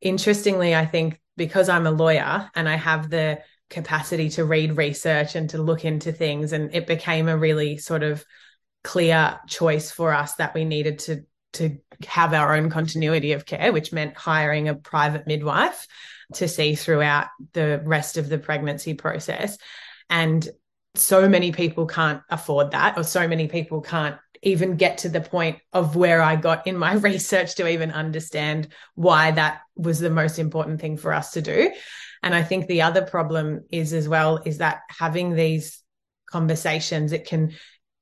interestingly 0.00 0.74
I 0.74 0.84
think 0.84 1.20
because 1.36 1.68
I'm 1.68 1.86
a 1.86 1.92
lawyer 1.92 2.50
and 2.56 2.68
I 2.68 2.74
have 2.74 3.08
the 3.08 3.38
capacity 3.70 4.30
to 4.30 4.44
read 4.44 4.76
research 4.76 5.36
and 5.36 5.48
to 5.50 5.62
look 5.62 5.84
into 5.84 6.10
things 6.10 6.52
and 6.52 6.74
it 6.74 6.88
became 6.88 7.28
a 7.28 7.38
really 7.38 7.78
sort 7.78 8.02
of 8.02 8.24
clear 8.82 9.38
choice 9.46 9.92
for 9.92 10.12
us 10.12 10.34
that 10.34 10.54
we 10.54 10.64
needed 10.64 10.98
to 10.98 11.22
to 11.52 11.78
have 12.06 12.34
our 12.34 12.54
own 12.54 12.68
continuity 12.68 13.32
of 13.32 13.46
care 13.46 13.72
which 13.72 13.92
meant 13.92 14.16
hiring 14.16 14.68
a 14.68 14.74
private 14.74 15.26
midwife 15.26 15.86
to 16.34 16.48
see 16.48 16.74
throughout 16.74 17.28
the 17.52 17.80
rest 17.84 18.16
of 18.16 18.28
the 18.28 18.38
pregnancy 18.38 18.92
process 18.92 19.56
and 20.12 20.46
so 20.94 21.26
many 21.26 21.52
people 21.52 21.86
can't 21.86 22.20
afford 22.28 22.72
that, 22.72 22.98
or 22.98 23.02
so 23.02 23.26
many 23.26 23.48
people 23.48 23.80
can't 23.80 24.16
even 24.42 24.76
get 24.76 24.98
to 24.98 25.08
the 25.08 25.22
point 25.22 25.58
of 25.72 25.96
where 25.96 26.20
I 26.20 26.36
got 26.36 26.66
in 26.66 26.76
my 26.76 26.94
research 27.10 27.54
to 27.56 27.66
even 27.66 27.90
understand 27.90 28.68
why 28.94 29.30
that 29.30 29.62
was 29.74 30.00
the 30.00 30.10
most 30.10 30.38
important 30.38 30.80
thing 30.82 30.98
for 30.98 31.14
us 31.14 31.32
to 31.32 31.40
do. 31.40 31.72
And 32.22 32.34
I 32.34 32.42
think 32.42 32.66
the 32.66 32.82
other 32.82 33.02
problem 33.02 33.64
is 33.70 33.94
as 33.94 34.06
well 34.06 34.42
is 34.44 34.58
that 34.58 34.82
having 34.88 35.34
these 35.34 35.82
conversations, 36.30 37.12
it 37.12 37.26
can 37.26 37.52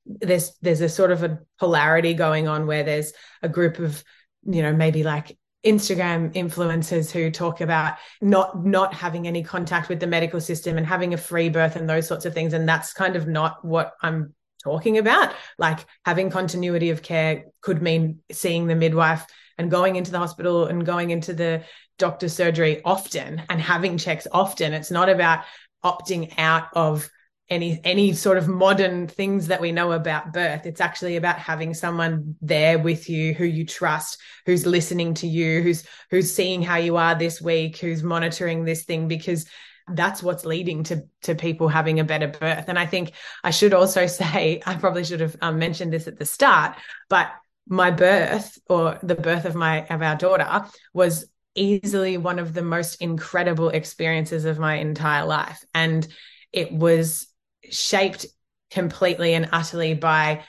there's 0.05 0.51
there's 0.61 0.81
a 0.81 0.89
sort 0.89 1.11
of 1.11 1.23
a 1.23 1.39
polarity 1.59 2.13
going 2.13 2.47
on 2.49 2.67
where 2.67 2.83
there's 2.83 3.13
a 3.41 3.47
group 3.47 3.79
of 3.79 4.03
you 4.43 4.61
know 4.63 4.73
maybe 4.73 5.03
like 5.03 5.37
Instagram 5.65 6.33
influencers 6.33 7.11
who 7.11 7.29
talk 7.29 7.61
about 7.61 7.95
not 8.19 8.65
not 8.65 8.93
having 8.93 9.27
any 9.27 9.43
contact 9.43 9.89
with 9.89 9.99
the 9.99 10.07
medical 10.07 10.41
system 10.41 10.77
and 10.77 10.85
having 10.85 11.13
a 11.13 11.17
free 11.17 11.49
birth 11.49 11.75
and 11.75 11.89
those 11.89 12.07
sorts 12.07 12.25
of 12.25 12.33
things. 12.33 12.53
And 12.53 12.67
that's 12.67 12.93
kind 12.93 13.15
of 13.15 13.27
not 13.27 13.63
what 13.63 13.93
I'm 14.01 14.33
talking 14.63 14.97
about. 14.97 15.33
Like 15.57 15.79
having 16.05 16.29
continuity 16.29 16.89
of 16.89 17.03
care 17.03 17.45
could 17.61 17.81
mean 17.81 18.19
seeing 18.31 18.67
the 18.67 18.75
midwife 18.75 19.25
and 19.57 19.69
going 19.69 19.95
into 19.95 20.11
the 20.11 20.19
hospital 20.19 20.65
and 20.65 20.85
going 20.85 21.11
into 21.11 21.33
the 21.33 21.63
doctor's 21.99 22.33
surgery 22.33 22.81
often 22.83 23.43
and 23.49 23.61
having 23.61 23.97
checks 23.97 24.27
often. 24.31 24.73
It's 24.73 24.91
not 24.91 25.09
about 25.09 25.43
opting 25.83 26.33
out 26.37 26.69
of 26.73 27.09
any 27.51 27.79
any 27.83 28.13
sort 28.13 28.37
of 28.37 28.47
modern 28.47 29.07
things 29.07 29.47
that 29.47 29.61
we 29.61 29.71
know 29.71 29.91
about 29.91 30.33
birth. 30.33 30.65
It's 30.65 30.81
actually 30.81 31.17
about 31.17 31.37
having 31.37 31.73
someone 31.73 32.35
there 32.41 32.79
with 32.79 33.09
you 33.09 33.33
who 33.33 33.45
you 33.45 33.65
trust 33.65 34.19
who's 34.45 34.65
listening 34.65 35.13
to 35.15 35.27
you 35.27 35.61
who's 35.61 35.83
who's 36.09 36.33
seeing 36.33 36.63
how 36.63 36.77
you 36.77 36.97
are 36.97 37.13
this 37.13 37.39
week 37.39 37.77
who's 37.77 38.01
monitoring 38.01 38.63
this 38.63 38.85
thing 38.85 39.07
because 39.07 39.45
that's 39.93 40.23
what's 40.23 40.45
leading 40.45 40.83
to 40.83 41.03
to 41.23 41.35
people 41.35 41.67
having 41.67 41.99
a 41.99 42.03
better 42.03 42.27
birth. 42.27 42.65
And 42.67 42.79
i 42.79 42.85
think 42.85 43.11
i 43.43 43.51
should 43.51 43.73
also 43.73 44.07
say 44.21 44.61
i 44.65 44.75
probably 44.75 45.03
should 45.03 45.19
have 45.19 45.35
um, 45.41 45.59
mentioned 45.59 45.91
this 45.91 46.07
at 46.07 46.17
the 46.17 46.25
start 46.25 46.77
but 47.09 47.31
my 47.67 47.91
birth 47.91 48.57
or 48.69 48.97
the 49.03 49.15
birth 49.15 49.45
of 49.45 49.55
my 49.55 49.85
of 49.87 50.01
our 50.01 50.15
daughter 50.15 50.65
was 50.93 51.25
easily 51.55 52.17
one 52.17 52.39
of 52.39 52.53
the 52.53 52.61
most 52.61 53.01
incredible 53.01 53.69
experiences 53.69 54.45
of 54.45 54.59
my 54.59 54.75
entire 54.75 55.25
life. 55.25 55.63
And 55.73 56.07
it 56.53 56.71
was 56.71 57.27
shaped 57.69 58.25
completely 58.69 59.33
and 59.33 59.49
utterly 59.51 59.93
by 59.93 60.43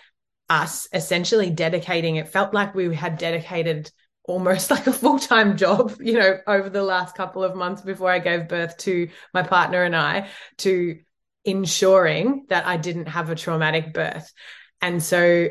us 0.49 0.89
essentially 0.93 1.51
dedicating 1.51 2.17
it 2.17 2.29
felt 2.29 2.53
like 2.53 2.75
we 2.75 2.95
had 2.95 3.19
dedicated 3.19 3.91
almost 4.25 4.71
like 4.73 4.87
a 4.87 4.93
full-time 4.93 5.57
job 5.57 5.95
you 6.01 6.19
know 6.19 6.39
over 6.47 6.69
the 6.69 6.83
last 6.83 7.17
couple 7.17 7.43
of 7.43 7.57
months 7.57 7.83
before 7.83 8.11
I 8.11 8.19
gave 8.19 8.49
birth 8.49 8.77
to 8.79 9.09
my 9.35 9.43
partner 9.43 9.83
and 9.83 9.97
I 9.97 10.29
to 10.59 10.99
ensuring 11.45 12.47
that 12.49 12.67
I 12.67 12.77
didn't 12.77 13.07
have 13.07 13.31
a 13.31 13.35
traumatic 13.35 13.93
birth. 13.93 14.33
And 14.81 15.03
so 15.03 15.49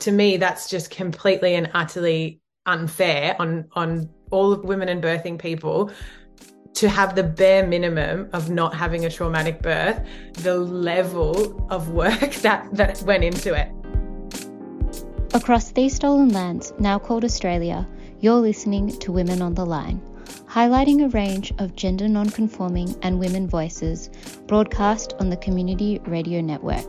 to 0.00 0.12
me 0.12 0.36
that's 0.36 0.68
just 0.70 0.90
completely 0.90 1.54
and 1.54 1.70
utterly 1.74 2.40
unfair 2.66 3.36
on 3.38 3.68
on 3.72 4.10
all 4.30 4.52
of 4.52 4.64
women 4.64 4.88
and 4.88 5.02
birthing 5.02 5.38
people 5.38 5.90
to 6.74 6.88
have 6.88 7.14
the 7.14 7.22
bare 7.22 7.66
minimum 7.66 8.28
of 8.32 8.50
not 8.50 8.74
having 8.74 9.04
a 9.04 9.10
traumatic 9.10 9.60
birth, 9.62 10.00
the 10.34 10.56
level 10.56 11.66
of 11.70 11.90
work 11.90 12.34
that, 12.42 12.68
that 12.72 13.02
went 13.02 13.24
into 13.24 13.54
it. 13.54 13.70
Across 15.32 15.72
these 15.72 15.94
stolen 15.94 16.30
lands, 16.30 16.72
now 16.78 16.98
called 16.98 17.24
Australia, 17.24 17.86
you're 18.20 18.34
listening 18.34 18.98
to 18.98 19.12
Women 19.12 19.40
on 19.40 19.54
the 19.54 19.64
Line, 19.64 20.00
highlighting 20.46 21.04
a 21.04 21.08
range 21.08 21.52
of 21.58 21.76
gender 21.76 22.08
non-conforming 22.08 22.96
and 23.02 23.20
women 23.20 23.46
voices 23.46 24.10
broadcast 24.46 25.14
on 25.20 25.30
the 25.30 25.36
Community 25.36 26.00
Radio 26.06 26.40
Network. 26.40 26.86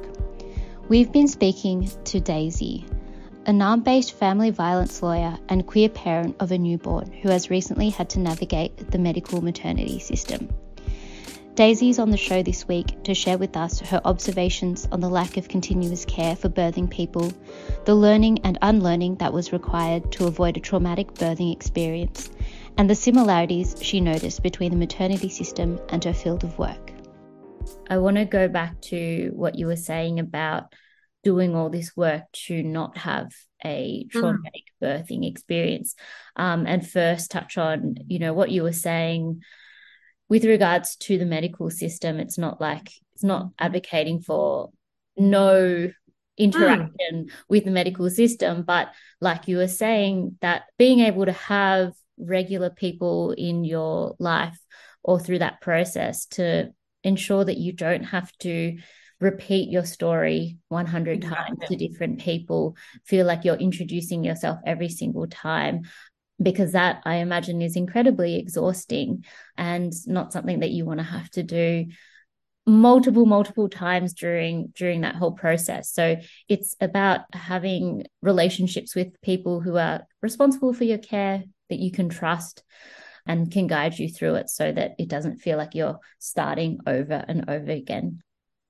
We've 0.90 1.12
been 1.12 1.28
speaking 1.28 1.90
to 2.06 2.20
Daisy, 2.20 2.86
a 3.48 3.52
Naarm 3.52 3.84
based 3.84 4.14
family 4.14 4.52
violence 4.52 5.02
lawyer 5.02 5.36
and 5.50 5.66
queer 5.66 5.90
parent 5.90 6.36
of 6.40 6.52
a 6.52 6.58
newborn 6.58 7.12
who 7.12 7.30
has 7.30 7.50
recently 7.50 7.90
had 7.90 8.08
to 8.12 8.20
navigate 8.20 8.92
the 8.92 9.00
medical 9.00 9.42
maternity 9.42 9.98
system. 9.98 10.48
Daisy 11.56 11.90
is 11.90 11.98
on 11.98 12.12
the 12.12 12.18
show 12.18 12.44
this 12.44 12.68
week 12.68 13.04
to 13.04 13.16
share 13.16 13.40
with 13.40 13.58
us 13.58 13.80
her 13.80 14.00
observations 14.06 14.88
on 14.92 15.00
the 15.00 15.10
lack 15.10 15.38
of 15.38 15.48
continuous 15.48 16.06
care 16.06 16.36
for 16.36 16.50
birthing 16.50 16.90
people, 16.90 17.34
the 17.86 17.96
learning 17.96 18.40
and 18.44 18.60
unlearning 18.62 19.16
that 19.16 19.34
was 19.34 19.52
required 19.52 20.12
to 20.12 20.28
avoid 20.28 20.56
a 20.56 20.62
traumatic 20.62 21.12
birthing 21.16 21.52
experience, 21.52 22.30
and 22.78 22.88
the 22.88 22.96
similarities 22.96 23.76
she 23.82 24.00
noticed 24.00 24.44
between 24.44 24.72
the 24.72 24.78
maternity 24.78 25.30
system 25.30 25.80
and 25.90 26.04
her 26.04 26.14
field 26.14 26.44
of 26.44 26.58
work. 26.60 26.92
I 27.90 27.98
want 27.98 28.18
to 28.18 28.26
go 28.26 28.48
back 28.48 28.80
to 28.82 29.32
what 29.36 29.56
you 29.56 29.66
were 29.66 29.76
saying 29.76 30.20
about 30.20 30.74
doing 31.24 31.56
all 31.56 31.70
this 31.70 31.96
work 31.96 32.24
to 32.34 32.64
not 32.64 32.98
have 32.98 33.32
a 33.64 34.06
mm. 34.06 34.10
traumatic 34.12 34.64
mm. 34.82 34.88
birthing 34.88 35.30
experience 35.30 35.96
um, 36.36 36.66
and 36.66 36.88
first 36.88 37.32
touch 37.32 37.58
on 37.58 37.96
you 38.08 38.20
know 38.20 38.34
what 38.34 38.52
you 38.52 38.64
were 38.64 38.72
saying 38.72 39.42
with 40.30 40.46
regards 40.46 40.96
to 40.96 41.18
the 41.18 41.26
medical 41.26 41.70
system 41.70 42.20
it's 42.20 42.38
not 42.38 42.60
like 42.60 42.92
it's 43.14 43.24
not 43.24 43.50
advocating 43.60 44.20
for 44.20 44.72
no 45.18 45.92
interaction 46.38 46.90
mm. 47.12 47.30
with 47.50 47.66
the 47.66 47.72
medical 47.72 48.10
system 48.10 48.64
but 48.64 48.90
like 49.20 49.48
you 49.48 49.58
were 49.58 49.68
saying 49.68 50.38
that 50.42 50.64
being 50.78 51.02
able 51.02 51.26
to 51.26 51.34
have 51.34 51.94
regular 52.18 52.70
people 52.70 53.32
in 53.32 53.64
your 53.64 54.16
life 54.20 54.58
or 55.04 55.20
through 55.20 55.40
that 55.40 55.62
process 55.62 56.26
to 56.26 56.72
ensure 57.04 57.44
that 57.44 57.58
you 57.58 57.74
don't 57.74 58.04
have 58.04 58.32
to 58.38 58.78
repeat 59.22 59.70
your 59.70 59.86
story 59.86 60.58
100 60.68 61.24
exactly. 61.24 61.46
times 61.46 61.70
to 61.70 61.76
different 61.78 62.20
people, 62.20 62.76
feel 63.06 63.26
like 63.26 63.46
you're 63.46 63.56
introducing 63.56 64.24
yourself 64.24 64.60
every 64.66 64.90
single 64.90 65.28
time. 65.28 65.84
Because 66.42 66.72
that 66.72 67.04
I 67.06 67.18
imagine 67.18 67.62
is 67.62 67.76
incredibly 67.76 68.38
exhausting 68.38 69.24
and 69.58 69.94
not 70.08 70.34
something 70.34 70.62
that 70.62 70.72
you 70.72 70.86
want 70.86 71.00
to 71.00 71.04
have 71.04 71.30
to 71.32 71.44
do 71.44 71.86
multiple 72.66 73.26
multiple 73.26 73.68
times 73.68 74.14
during 74.14 74.72
during 74.76 75.02
that 75.02 75.16
whole 75.16 75.32
process 75.32 75.92
so 75.92 76.16
it's 76.48 76.76
about 76.80 77.22
having 77.34 78.06
relationships 78.22 78.94
with 78.94 79.20
people 79.22 79.60
who 79.60 79.78
are 79.78 80.02
responsible 80.22 80.72
for 80.72 80.84
your 80.84 81.00
care 81.00 81.44
that 81.70 81.80
you 81.80 81.92
can 81.92 82.08
trust 82.08 82.62
and 83.26 83.52
can 83.52 83.66
guide 83.66 83.98
you 83.98 84.08
through 84.08 84.36
it 84.36 84.48
so 84.48 84.72
that 84.72 84.92
it 85.00 85.08
doesn't 85.08 85.40
feel 85.40 85.58
like 85.58 85.74
you're 85.74 85.98
starting 86.20 86.78
over 86.86 87.26
and 87.28 87.50
over 87.50 87.72
again 87.72 88.22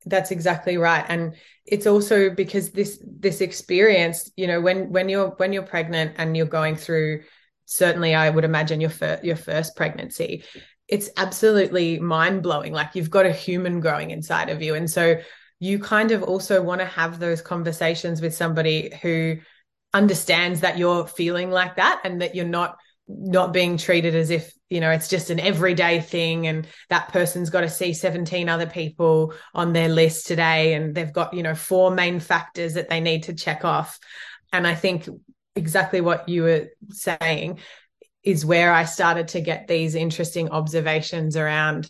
that's 0.06 0.32
exactly 0.32 0.78
right. 0.78 1.06
And 1.08 1.36
it's 1.66 1.88
also 1.88 2.30
because 2.30 2.72
this 2.72 3.02
this 3.06 3.40
experience 3.40 4.32
you 4.36 4.48
know 4.48 4.60
when 4.60 4.90
when 4.92 5.10
you're 5.10 5.30
when 5.38 5.54
you're 5.54 5.62
pregnant 5.62 6.14
and 6.18 6.36
you're 6.36 6.46
going 6.48 6.76
through 6.76 7.22
certainly 7.66 8.16
i 8.16 8.28
would 8.28 8.44
imagine 8.44 8.82
your 8.82 8.90
fir- 8.90 9.20
your 9.22 9.36
first 9.36 9.76
pregnancy 9.76 10.44
it's 10.92 11.10
absolutely 11.16 11.98
mind 12.00 12.44
blowing 12.44 12.74
like 12.74 12.96
you've 12.96 13.10
got 13.10 13.26
a 13.26 13.32
human 13.32 13.80
growing 13.80 14.12
inside 14.12 14.50
of 14.50 14.62
you. 14.62 14.76
And 14.76 14.92
so 14.92 15.16
you 15.58 15.80
kind 15.80 16.12
of 16.12 16.22
also 16.22 16.62
want 16.62 16.82
to 16.82 16.86
have 16.86 17.18
those 17.18 17.42
conversations 17.42 18.22
with 18.22 18.36
somebody 18.36 18.94
who 19.02 19.38
understands 19.94 20.60
that 20.60 20.78
you're 20.78 21.08
feeling 21.08 21.50
like 21.50 21.78
that 21.78 22.02
and 22.04 22.22
that 22.22 22.36
you're 22.36 22.46
not 22.46 22.78
not 23.20 23.54
being 23.54 23.78
treated 23.78 24.16
as 24.16 24.30
if 24.30 24.54
you 24.70 24.80
know 24.80 24.92
it's 24.92 25.08
just 25.08 25.30
an 25.30 25.40
everyday 25.40 26.00
thing 26.02 26.48
and 26.48 26.68
that 26.90 27.10
person's 27.10 27.50
got 27.50 27.62
to 27.62 27.70
see 27.70 27.94
17 27.94 28.48
other 28.50 28.68
people 28.68 29.34
on 29.54 29.74
their 29.74 29.90
list 29.90 30.28
today 30.28 30.74
and 30.74 30.96
they've 30.96 31.14
got 31.14 31.34
you 31.34 31.44
know 31.44 31.56
four 31.56 31.92
main 31.92 32.20
factors 32.20 32.74
that 32.76 32.90
they 32.90 33.00
need 33.00 33.24
to 33.24 33.34
check 33.34 33.66
off. 33.66 34.00
And 34.54 34.68
i 34.68 34.76
think 34.76 35.08
exactly 35.56 36.02
what 36.02 36.30
you 36.30 36.44
were 36.44 36.68
saying 36.90 37.60
is 38.24 38.46
where 38.46 38.72
i 38.72 38.86
started 38.86 39.30
to 39.30 39.42
get 39.42 39.68
these 39.68 39.96
interesting 39.96 40.50
observations 40.50 41.36
around 41.36 41.90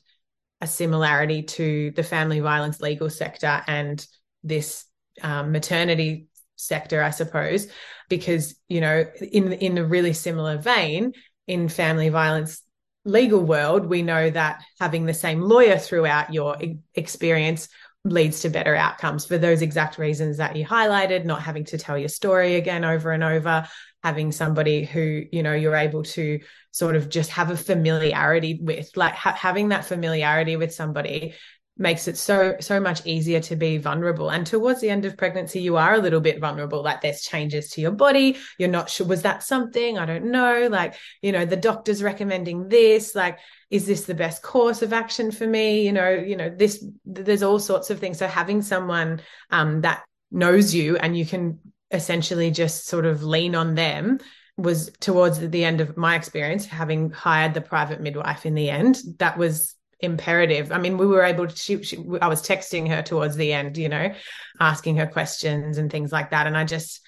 a 0.61 0.67
similarity 0.67 1.43
to 1.43 1.91
the 1.95 2.03
family 2.03 2.39
violence 2.39 2.81
legal 2.81 3.09
sector 3.09 3.63
and 3.67 4.05
this 4.43 4.85
um, 5.21 5.51
maternity 5.51 6.27
sector 6.61 7.01
i 7.01 7.09
suppose 7.09 7.67
because 8.09 8.55
you 8.67 8.81
know 8.81 9.05
in 9.31 9.53
in 9.53 9.77
a 9.77 9.85
really 9.85 10.13
similar 10.13 10.57
vein 10.57 11.13
in 11.47 11.67
family 11.67 12.09
violence 12.09 12.61
legal 13.03 13.41
world 13.41 13.85
we 13.85 14.01
know 14.01 14.29
that 14.29 14.61
having 14.79 15.05
the 15.05 15.13
same 15.13 15.41
lawyer 15.41 15.77
throughout 15.77 16.33
your 16.33 16.57
experience 16.93 17.67
leads 18.03 18.41
to 18.41 18.49
better 18.49 18.75
outcomes 18.75 19.25
for 19.25 19.37
those 19.37 19.61
exact 19.61 19.97
reasons 19.97 20.37
that 20.37 20.55
you 20.55 20.65
highlighted 20.65 21.25
not 21.25 21.41
having 21.41 21.63
to 21.63 21.77
tell 21.77 21.97
your 21.97 22.09
story 22.09 22.55
again 22.55 22.83
over 22.83 23.11
and 23.11 23.23
over 23.23 23.67
having 24.03 24.31
somebody 24.31 24.83
who 24.83 25.23
you 25.31 25.43
know 25.43 25.53
you're 25.53 25.75
able 25.75 26.03
to 26.03 26.39
sort 26.71 26.95
of 26.95 27.09
just 27.09 27.29
have 27.29 27.51
a 27.51 27.57
familiarity 27.57 28.59
with 28.61 28.89
like 28.95 29.13
ha- 29.13 29.37
having 29.37 29.69
that 29.69 29.85
familiarity 29.85 30.55
with 30.55 30.73
somebody 30.73 31.33
makes 31.81 32.07
it 32.07 32.17
so 32.17 32.55
so 32.59 32.79
much 32.79 33.05
easier 33.05 33.39
to 33.41 33.55
be 33.55 33.77
vulnerable. 33.77 34.29
And 34.29 34.45
towards 34.45 34.79
the 34.79 34.89
end 34.89 35.05
of 35.05 35.17
pregnancy 35.17 35.59
you 35.59 35.77
are 35.77 35.95
a 35.95 35.99
little 35.99 36.21
bit 36.21 36.39
vulnerable 36.39 36.83
like 36.83 37.01
there's 37.01 37.21
changes 37.21 37.69
to 37.71 37.81
your 37.81 37.91
body. 37.91 38.37
You're 38.57 38.69
not 38.69 38.89
sure 38.89 39.07
was 39.07 39.23
that 39.23 39.43
something? 39.43 39.97
I 39.97 40.05
don't 40.05 40.31
know. 40.31 40.67
Like 40.71 40.95
you 41.21 41.31
know 41.31 41.45
the 41.45 41.57
doctor's 41.57 42.03
recommending 42.03 42.69
this. 42.69 43.15
Like 43.15 43.39
is 43.69 43.85
this 43.85 44.05
the 44.05 44.13
best 44.13 44.41
course 44.41 44.81
of 44.81 44.93
action 44.93 45.31
for 45.31 45.47
me? 45.47 45.85
You 45.85 45.91
know 45.91 46.09
you 46.09 46.37
know 46.37 46.49
this 46.49 46.85
there's 47.05 47.43
all 47.43 47.59
sorts 47.59 47.89
of 47.89 47.99
things. 47.99 48.19
So 48.19 48.27
having 48.27 48.61
someone 48.61 49.21
um, 49.49 49.81
that 49.81 50.03
knows 50.31 50.73
you 50.73 50.97
and 50.97 51.17
you 51.17 51.25
can 51.25 51.59
essentially 51.91 52.51
just 52.51 52.87
sort 52.87 53.05
of 53.05 53.23
lean 53.23 53.55
on 53.55 53.75
them 53.75 54.19
was 54.57 54.91
towards 54.99 55.39
the 55.39 55.63
end 55.63 55.81
of 55.81 55.97
my 55.97 56.15
experience 56.15 56.65
having 56.65 57.09
hired 57.09 57.53
the 57.53 57.61
private 57.61 58.01
midwife 58.01 58.45
in 58.45 58.53
the 58.53 58.69
end. 58.69 59.01
That 59.17 59.37
was 59.37 59.75
imperative. 60.01 60.71
I 60.71 60.79
mean, 60.79 60.97
we 60.97 61.07
were 61.07 61.23
able 61.23 61.47
to, 61.47 61.55
she, 61.55 61.83
she, 61.83 61.97
I 62.21 62.27
was 62.27 62.41
texting 62.41 62.89
her 62.89 63.01
towards 63.01 63.35
the 63.35 63.53
end, 63.53 63.77
you 63.77 63.89
know, 63.89 64.13
asking 64.59 64.97
her 64.97 65.07
questions 65.07 65.77
and 65.77 65.91
things 65.91 66.11
like 66.11 66.31
that. 66.31 66.47
And 66.47 66.57
I 66.57 66.65
just, 66.65 67.01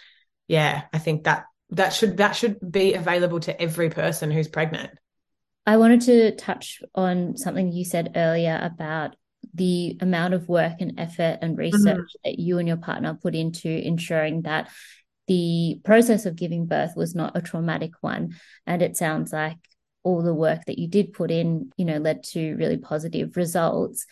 yeah, 0.47 0.83
I 0.93 0.99
think 0.99 1.23
that 1.23 1.45
that 1.71 1.89
should, 1.93 2.17
that 2.17 2.35
should 2.35 2.59
be 2.71 2.93
available 2.93 3.39
to 3.41 3.61
every 3.61 3.89
person 3.89 4.31
who's 4.31 4.47
pregnant. 4.47 4.91
I 5.65 5.77
wanted 5.77 6.01
to 6.01 6.35
touch 6.35 6.81
on 6.93 7.37
something 7.37 7.71
you 7.71 7.85
said 7.85 8.13
earlier 8.15 8.59
about 8.61 9.15
the 9.53 9.97
amount 10.01 10.33
of 10.33 10.49
work 10.49 10.73
and 10.79 10.99
effort 10.99 11.39
and 11.41 11.57
research 11.57 11.81
mm-hmm. 11.83 12.29
that 12.29 12.39
you 12.39 12.57
and 12.59 12.67
your 12.67 12.77
partner 12.77 13.17
put 13.21 13.35
into 13.35 13.69
ensuring 13.69 14.43
that 14.43 14.69
the 15.27 15.79
process 15.85 16.25
of 16.25 16.35
giving 16.35 16.65
birth 16.65 16.93
was 16.95 17.15
not 17.15 17.37
a 17.37 17.41
traumatic 17.41 17.91
one. 18.01 18.35
And 18.67 18.81
it 18.81 18.97
sounds 18.97 19.31
like 19.31 19.57
all 20.03 20.21
the 20.21 20.33
work 20.33 20.65
that 20.65 20.77
you 20.77 20.87
did 20.87 21.13
put 21.13 21.31
in, 21.31 21.71
you 21.77 21.85
know, 21.85 21.97
led 21.97 22.23
to 22.23 22.55
really 22.55 22.77
positive 22.77 23.35
results. 23.35 24.05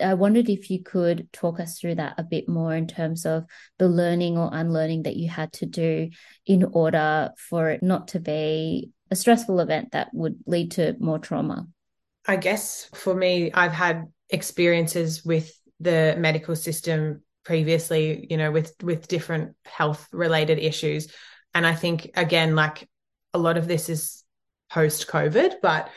I 0.00 0.14
wondered 0.14 0.48
if 0.48 0.70
you 0.70 0.82
could 0.82 1.28
talk 1.32 1.58
us 1.58 1.78
through 1.78 1.96
that 1.96 2.14
a 2.18 2.22
bit 2.22 2.48
more 2.48 2.74
in 2.74 2.86
terms 2.86 3.26
of 3.26 3.44
the 3.78 3.88
learning 3.88 4.38
or 4.38 4.50
unlearning 4.52 5.04
that 5.04 5.16
you 5.16 5.28
had 5.28 5.52
to 5.54 5.66
do 5.66 6.10
in 6.46 6.64
order 6.64 7.30
for 7.36 7.70
it 7.70 7.82
not 7.82 8.08
to 8.08 8.20
be 8.20 8.90
a 9.10 9.16
stressful 9.16 9.58
event 9.58 9.92
that 9.92 10.10
would 10.12 10.36
lead 10.46 10.72
to 10.72 10.94
more 11.00 11.18
trauma. 11.18 11.66
I 12.26 12.36
guess 12.36 12.88
for 12.94 13.14
me, 13.14 13.50
I've 13.52 13.72
had 13.72 14.04
experiences 14.30 15.24
with 15.24 15.52
the 15.80 16.14
medical 16.18 16.54
system 16.54 17.22
previously, 17.44 18.26
you 18.28 18.36
know, 18.36 18.50
with 18.50 18.74
with 18.82 19.08
different 19.08 19.56
health 19.64 20.06
related 20.12 20.58
issues. 20.58 21.08
And 21.54 21.66
I 21.66 21.74
think 21.74 22.10
again, 22.14 22.54
like 22.54 22.88
a 23.32 23.38
lot 23.38 23.56
of 23.56 23.66
this 23.66 23.88
is 23.88 24.22
post 24.70 25.08
COVID, 25.08 25.56
but 25.62 25.90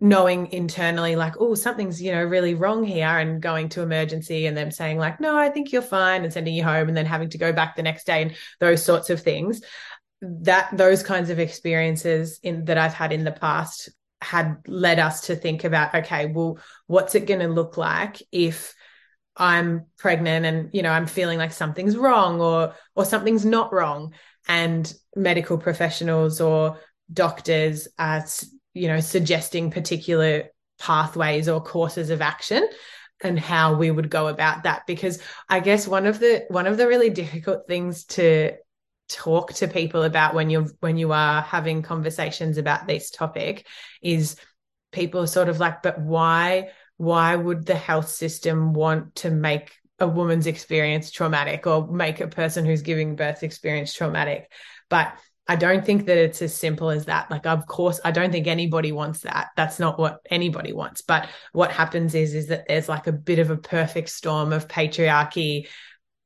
knowing 0.00 0.52
internally 0.52 1.16
like 1.16 1.34
oh 1.40 1.54
something's 1.54 2.02
you 2.02 2.12
know 2.12 2.22
really 2.22 2.54
wrong 2.54 2.84
here 2.84 3.06
and 3.06 3.40
going 3.40 3.68
to 3.68 3.80
emergency 3.80 4.44
and 4.44 4.54
them 4.54 4.70
saying 4.70 4.98
like 4.98 5.20
no 5.20 5.36
i 5.36 5.48
think 5.48 5.72
you're 5.72 5.80
fine 5.80 6.22
and 6.22 6.32
sending 6.32 6.54
you 6.54 6.62
home 6.62 6.88
and 6.88 6.96
then 6.96 7.06
having 7.06 7.30
to 7.30 7.38
go 7.38 7.50
back 7.50 7.74
the 7.76 7.82
next 7.82 8.04
day 8.04 8.20
and 8.22 8.34
those 8.60 8.84
sorts 8.84 9.10
of 9.10 9.22
things. 9.22 9.62
That 10.22 10.74
those 10.76 11.02
kinds 11.02 11.28
of 11.30 11.38
experiences 11.38 12.40
in 12.42 12.66
that 12.66 12.78
i've 12.78 12.94
had 12.94 13.12
in 13.12 13.24
the 13.24 13.32
past 13.32 13.90
had 14.20 14.56
led 14.66 14.98
us 14.98 15.26
to 15.26 15.36
think 15.36 15.64
about 15.64 15.94
okay 15.94 16.26
well 16.26 16.58
what's 16.86 17.14
it 17.14 17.26
going 17.26 17.40
to 17.40 17.48
look 17.48 17.76
like 17.76 18.22
if 18.32 18.74
i'm 19.36 19.84
pregnant 19.98 20.46
and 20.46 20.70
you 20.72 20.80
know 20.80 20.90
i'm 20.90 21.06
feeling 21.06 21.38
like 21.38 21.52
something's 21.52 21.96
wrong 21.98 22.40
or 22.40 22.74
or 22.94 23.04
something's 23.04 23.44
not 23.44 23.72
wrong? 23.72 24.14
And 24.48 24.92
medical 25.16 25.58
professionals 25.58 26.40
or 26.40 26.78
doctors 27.12 27.88
are 27.98 28.24
you 28.74 28.88
know 28.88 29.00
suggesting 29.00 29.70
particular 29.70 30.44
pathways 30.78 31.48
or 31.48 31.62
courses 31.62 32.10
of 32.10 32.20
action 32.20 32.68
and 33.22 33.38
how 33.38 33.74
we 33.74 33.90
would 33.90 34.10
go 34.10 34.28
about 34.28 34.64
that. 34.64 34.82
Because 34.86 35.20
i 35.48 35.60
guess 35.60 35.88
one 35.88 36.06
of 36.06 36.18
the 36.18 36.44
one 36.48 36.66
of 36.66 36.76
the 36.76 36.86
really 36.86 37.10
difficult 37.10 37.66
things 37.66 38.04
to 38.04 38.52
talk 39.08 39.52
to 39.52 39.68
people 39.68 40.02
about 40.02 40.34
when 40.34 40.50
you're 40.50 40.68
when 40.80 40.96
you 40.96 41.12
are 41.12 41.40
having 41.40 41.82
conversations 41.82 42.58
about 42.58 42.86
this 42.86 43.10
topic 43.10 43.66
is 44.02 44.36
people 44.90 45.20
are 45.20 45.28
sort 45.28 45.48
of 45.48 45.60
like 45.60 45.80
but 45.82 46.00
why 46.00 46.68
why 46.96 47.36
would 47.36 47.66
the 47.66 47.74
health 47.74 48.08
system 48.08 48.72
want 48.72 49.14
to 49.16 49.30
make 49.30 49.72
a 49.98 50.08
woman's 50.08 50.46
experience 50.46 51.10
traumatic 51.10 51.66
or 51.66 51.86
make 51.88 52.20
a 52.20 52.28
person 52.28 52.64
who's 52.64 52.82
giving 52.82 53.16
birth 53.16 53.42
experience 53.42 53.92
traumatic? 53.92 54.50
But 54.88 55.12
I 55.48 55.56
don't 55.56 55.84
think 55.84 56.06
that 56.06 56.18
it's 56.18 56.42
as 56.42 56.54
simple 56.54 56.90
as 56.90 57.04
that. 57.04 57.30
Like, 57.30 57.46
of 57.46 57.66
course, 57.66 58.00
I 58.04 58.10
don't 58.10 58.32
think 58.32 58.46
anybody 58.46 58.90
wants 58.90 59.20
that. 59.20 59.48
That's 59.56 59.78
not 59.78 59.98
what 59.98 60.20
anybody 60.28 60.72
wants. 60.72 61.02
But 61.02 61.28
what 61.52 61.70
happens 61.70 62.14
is, 62.14 62.34
is 62.34 62.48
that 62.48 62.66
there's 62.66 62.88
like 62.88 63.06
a 63.06 63.12
bit 63.12 63.38
of 63.38 63.50
a 63.50 63.56
perfect 63.56 64.08
storm 64.08 64.52
of 64.52 64.66
patriarchy, 64.66 65.68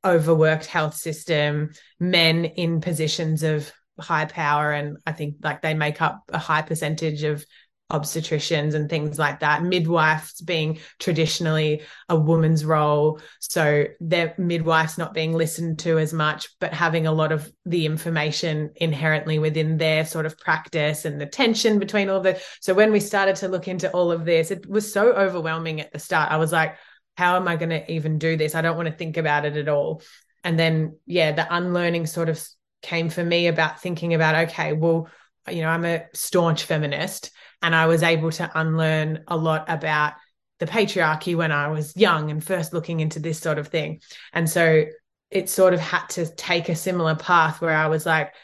overworked 0.04 0.66
health 0.66 0.94
system, 0.94 1.70
men 1.98 2.46
in 2.46 2.80
positions 2.80 3.42
of 3.42 3.70
high 3.98 4.24
power. 4.24 4.72
And 4.72 4.96
I 5.06 5.12
think 5.12 5.37
like 5.42 5.61
they 5.61 5.74
make 5.74 6.00
up 6.00 6.22
a 6.30 6.38
high 6.38 6.62
percentage 6.62 7.22
of 7.22 7.44
obstetricians 7.90 8.74
and 8.74 8.88
things 8.88 9.18
like 9.18 9.40
that. 9.40 9.62
Midwives 9.62 10.40
being 10.40 10.79
traditionally 10.98 11.83
a 12.09 12.16
woman's 12.16 12.64
role. 12.64 13.20
So 13.40 13.87
their 14.00 14.35
midwives 14.38 14.98
not 14.98 15.14
being 15.14 15.33
listened 15.33 15.81
to 15.81 15.98
as 15.98 16.12
much, 16.12 16.48
but 16.61 16.72
having 16.72 17.07
a 17.07 17.12
lot 17.12 17.33
of 17.33 17.50
the 17.66 17.87
information 17.87 18.70
inherently 18.76 19.38
within 19.38 19.76
their 19.76 20.05
sort 20.05 20.26
of 20.26 20.38
practice 20.38 21.05
and 21.05 21.20
the 21.20 21.26
tension 21.26 21.79
between 21.79 22.09
all 22.09 22.18
of 22.18 22.22
that. 22.24 22.42
So 22.61 22.74
when 22.74 22.92
we 22.92 23.00
started 23.00 23.37
to 23.37 23.48
look 23.48 23.68
into 23.68 23.90
all 23.90 24.12
of 24.12 24.24
this, 24.24 24.50
it 24.50 24.68
was 24.68 24.92
so 24.92 25.12
overwhelming 25.12 25.81
at 25.81 25.92
the 25.92 25.98
start. 25.98 26.31
I 26.31 26.37
was 26.37 26.53
like, 26.53 26.76
how 27.16 27.37
am 27.37 27.48
I 27.48 27.57
going 27.57 27.70
to 27.70 27.92
even 27.92 28.18
do 28.18 28.37
this? 28.37 28.55
I 28.55 28.62
don't 28.62 28.76
want 28.76 28.88
to 28.88 28.94
think 28.94 29.16
about 29.16 29.44
it 29.44 29.57
at 29.57 29.68
all. 29.68 30.03
And 30.42 30.59
then, 30.59 30.96
yeah, 31.07 31.33
the 31.33 31.46
unlearning 31.55 32.07
sort 32.07 32.29
of 32.29 32.42
came 32.83 33.11
for 33.11 33.22
me 33.22 33.46
about 33.48 33.81
thinking 33.81 34.14
about, 34.14 34.48
okay, 34.48 34.72
well, 34.72 35.09
you 35.48 35.62
know, 35.62 35.68
I'm 35.68 35.85
a 35.85 36.05
staunch 36.14 36.64
feminist 36.64 37.31
and 37.62 37.75
I 37.75 37.87
was 37.87 38.03
able 38.03 38.31
to 38.33 38.51
unlearn 38.55 39.25
a 39.29 39.37
lot 39.37 39.66
about 39.68 40.14
the 40.59 40.66
patriarchy 40.66 41.35
when 41.35 41.53
I 41.53 41.68
was 41.68 41.96
young 41.96 42.31
and 42.31 42.44
first 42.44 42.73
looking 42.73 43.01
into 43.01 43.18
this 43.18 43.38
sort 43.38 43.59
of 43.59 43.68
thing. 43.68 44.01
And 44.33 44.49
so 44.49 44.85
it 45.31 45.49
sort 45.49 45.75
of 45.75 45.81
had 45.81 46.07
to 46.11 46.27
take 46.27 46.68
a 46.68 46.75
similar 46.75 47.14
path 47.14 47.61
where 47.61 47.75
I 47.75 47.88
was 47.88 48.05
like, 48.05 48.35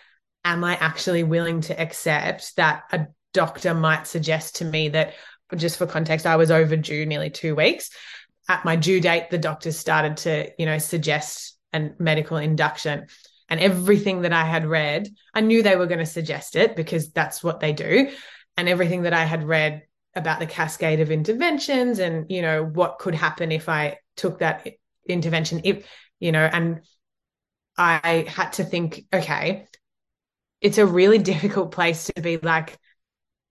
am 0.44 0.64
I 0.64 0.76
actually 0.76 1.24
willing 1.24 1.60
to 1.62 1.78
accept 1.78 2.56
that 2.56 2.84
a 2.92 3.06
doctor 3.34 3.74
might 3.74 4.06
suggest 4.06 4.56
to 4.56 4.64
me 4.64 4.90
that, 4.90 5.14
just 5.56 5.76
for 5.76 5.86
context, 5.86 6.26
I 6.26 6.36
was 6.36 6.50
overdue 6.50 7.06
nearly 7.06 7.30
two 7.30 7.54
weeks. 7.54 7.90
At 8.48 8.64
my 8.64 8.76
due 8.76 9.00
date, 9.00 9.30
the 9.30 9.38
doctors 9.38 9.78
started 9.78 10.16
to, 10.18 10.50
you 10.58 10.66
know, 10.66 10.78
suggest 10.78 11.56
a 11.72 11.90
medical 11.98 12.36
induction. 12.36 13.06
And 13.48 13.60
everything 13.60 14.22
that 14.22 14.32
I 14.32 14.44
had 14.44 14.66
read, 14.66 15.08
I 15.34 15.40
knew 15.40 15.62
they 15.62 15.76
were 15.76 15.86
going 15.86 16.00
to 16.00 16.06
suggest 16.06 16.56
it 16.56 16.74
because 16.74 17.12
that's 17.12 17.44
what 17.44 17.60
they 17.60 17.72
do 17.72 18.10
and 18.56 18.68
everything 18.68 19.02
that 19.02 19.12
I 19.12 19.24
had 19.24 19.44
read 19.44 19.82
about 20.14 20.38
the 20.38 20.46
cascade 20.46 21.00
of 21.00 21.10
interventions 21.10 21.98
and 21.98 22.30
you 22.30 22.42
know 22.42 22.64
what 22.64 22.98
could 22.98 23.14
happen 23.14 23.52
if 23.52 23.68
I 23.68 23.98
took 24.16 24.38
that 24.38 24.66
intervention 25.08 25.60
if 25.64 25.86
you 26.18 26.32
know 26.32 26.48
and 26.50 26.80
I 27.76 28.24
had 28.26 28.54
to 28.54 28.64
think 28.64 29.04
okay 29.12 29.66
it's 30.60 30.78
a 30.78 30.86
really 30.86 31.18
difficult 31.32 31.70
place 31.70 32.06
to 32.06 32.22
be 32.22 32.38
like 32.38 32.78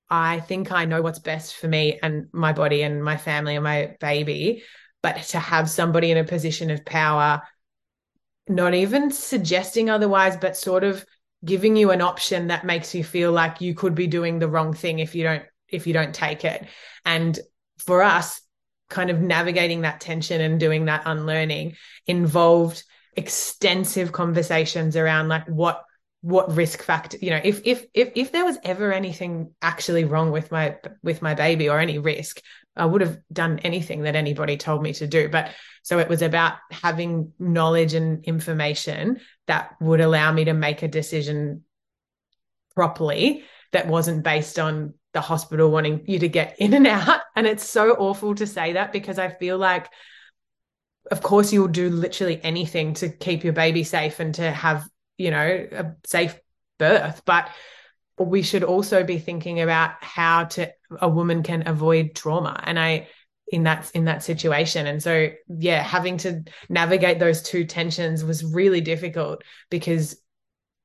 I 0.09 0.39
think 0.39 0.71
I 0.71 0.85
know 0.85 1.01
what's 1.01 1.19
best 1.19 1.55
for 1.55 1.67
me 1.67 1.99
and 2.01 2.27
my 2.31 2.53
body 2.53 2.81
and 2.83 3.03
my 3.03 3.17
family 3.17 3.55
and 3.55 3.63
my 3.63 3.95
baby 3.99 4.63
but 5.01 5.17
to 5.17 5.39
have 5.39 5.69
somebody 5.69 6.09
in 6.09 6.17
a 6.17 6.23
position 6.23 6.71
of 6.71 6.83
power 6.83 7.41
not 8.47 8.73
even 8.73 9.11
suggesting 9.11 9.89
otherwise 9.89 10.37
but 10.37 10.57
sort 10.57 10.83
of 10.83 11.05
giving 11.45 11.75
you 11.75 11.91
an 11.91 12.01
option 12.01 12.47
that 12.47 12.65
makes 12.65 12.95
you 12.95 13.03
feel 13.03 13.31
like 13.31 13.61
you 13.61 13.73
could 13.73 13.95
be 13.95 14.07
doing 14.07 14.39
the 14.39 14.47
wrong 14.47 14.73
thing 14.73 14.99
if 14.99 15.15
you 15.15 15.23
don't 15.23 15.43
if 15.69 15.87
you 15.87 15.93
don't 15.93 16.13
take 16.13 16.43
it 16.43 16.65
and 17.05 17.39
for 17.77 18.01
us 18.01 18.41
kind 18.89 19.09
of 19.09 19.19
navigating 19.19 19.81
that 19.81 20.01
tension 20.01 20.41
and 20.41 20.59
doing 20.59 20.85
that 20.85 21.03
unlearning 21.05 21.75
involved 22.07 22.83
extensive 23.15 24.11
conversations 24.11 24.95
around 24.95 25.27
like 25.27 25.47
what 25.47 25.83
what 26.21 26.55
risk 26.55 26.81
factor 26.81 27.17
you 27.21 27.29
know 27.29 27.41
if 27.43 27.61
if 27.65 27.85
if 27.93 28.11
if 28.15 28.31
there 28.31 28.45
was 28.45 28.57
ever 28.63 28.91
anything 28.91 29.51
actually 29.61 30.05
wrong 30.05 30.31
with 30.31 30.51
my 30.51 30.75
with 31.03 31.21
my 31.21 31.35
baby 31.35 31.69
or 31.69 31.79
any 31.79 31.99
risk 31.99 32.41
I 32.75 32.85
would 32.85 33.01
have 33.01 33.19
done 33.31 33.59
anything 33.59 34.01
that 34.01 34.15
anybody 34.15 34.57
told 34.57 34.83
me 34.83 34.93
to 34.93 35.07
do. 35.07 35.29
But 35.29 35.51
so 35.85 35.99
it 35.99 36.09
was 36.09 36.23
about 36.23 36.55
having 36.71 37.31
knowledge 37.37 37.93
and 37.93 38.25
information 38.25 39.19
that 39.45 39.75
would 39.79 40.01
allow 40.01 40.31
me 40.31 40.45
to 40.45 40.53
make 40.53 40.81
a 40.81 40.87
decision 40.87 41.63
properly 42.73 43.43
that 43.71 43.87
wasn't 43.87 44.23
based 44.23 44.57
on 44.57 44.95
the 45.13 45.21
hospital 45.21 45.69
wanting 45.69 46.03
you 46.07 46.17
to 46.17 46.27
get 46.27 46.55
in 46.57 46.73
and 46.73 46.87
out. 46.87 47.21
And 47.35 47.45
it's 47.45 47.69
so 47.69 47.91
awful 47.91 48.33
to 48.33 48.47
say 48.47 48.73
that 48.73 48.93
because 48.93 49.19
I 49.19 49.29
feel 49.29 49.59
like, 49.59 49.87
of 51.11 51.21
course, 51.21 51.53
you'll 51.53 51.67
do 51.67 51.91
literally 51.91 52.41
anything 52.41 52.95
to 52.95 53.09
keep 53.09 53.43
your 53.43 53.53
baby 53.53 53.83
safe 53.83 54.19
and 54.19 54.33
to 54.35 54.51
have, 54.51 54.87
you 55.19 55.29
know, 55.29 55.67
a 55.71 55.93
safe 56.03 56.39
birth. 56.79 57.21
But 57.25 57.49
we 58.17 58.41
should 58.41 58.63
also 58.63 59.03
be 59.03 59.19
thinking 59.19 59.61
about 59.61 60.03
how 60.03 60.45
to 60.45 60.71
a 60.99 61.07
woman 61.07 61.43
can 61.43 61.67
avoid 61.67 62.15
trauma 62.15 62.57
and 62.63 62.79
i 62.79 63.07
in 63.47 63.63
that 63.63 63.91
in 63.93 64.05
that 64.05 64.23
situation. 64.23 64.87
And 64.87 65.01
so 65.01 65.29
yeah 65.47 65.81
having 65.81 66.17
to 66.17 66.43
navigate 66.69 67.19
those 67.19 67.41
two 67.41 67.65
tensions 67.65 68.23
was 68.23 68.43
really 68.43 68.81
difficult 68.81 69.43
because 69.69 70.17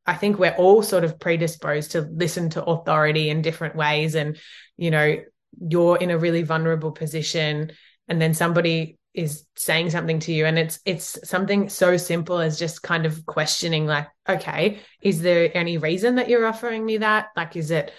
I 0.07 0.15
think 0.15 0.39
we're 0.39 0.57
all 0.57 0.83
sort 0.83 1.05
of 1.05 1.19
predisposed 1.19 1.93
to 1.93 2.03
listen 2.03 2.51
to 2.51 2.65
authority 2.65 3.31
in 3.31 3.43
different 3.43 3.77
ways. 3.77 4.15
And 4.15 4.39
you 4.77 4.91
know 4.91 5.17
you're 5.61 5.97
in 5.97 6.11
a 6.11 6.19
really 6.19 6.43
vulnerable 6.43 6.93
position 6.93 7.73
and 8.09 8.21
then 8.21 8.35
somebody 8.35 8.99
is 9.13 9.45
saying 9.57 9.91
something 9.91 10.21
to 10.21 10.33
you. 10.33 10.47
And 10.47 10.59
it's 10.59 10.81
it's 10.85 11.19
something 11.29 11.69
so 11.69 11.97
simple 11.97 12.39
as 12.39 12.59
just 12.59 12.83
kind 12.83 13.07
of 13.07 13.27
questioning 13.27 13.87
like 13.87 14.07
okay 14.29 14.81
is 15.01 15.23
there 15.23 15.51
any 15.55 15.79
reason 15.79 16.17
that 16.17 16.29
you're 16.29 16.47
offering 16.47 16.85
me 16.85 16.99
that? 16.99 17.29
Like 17.37 17.57
is 17.57 17.71
it 17.71 17.93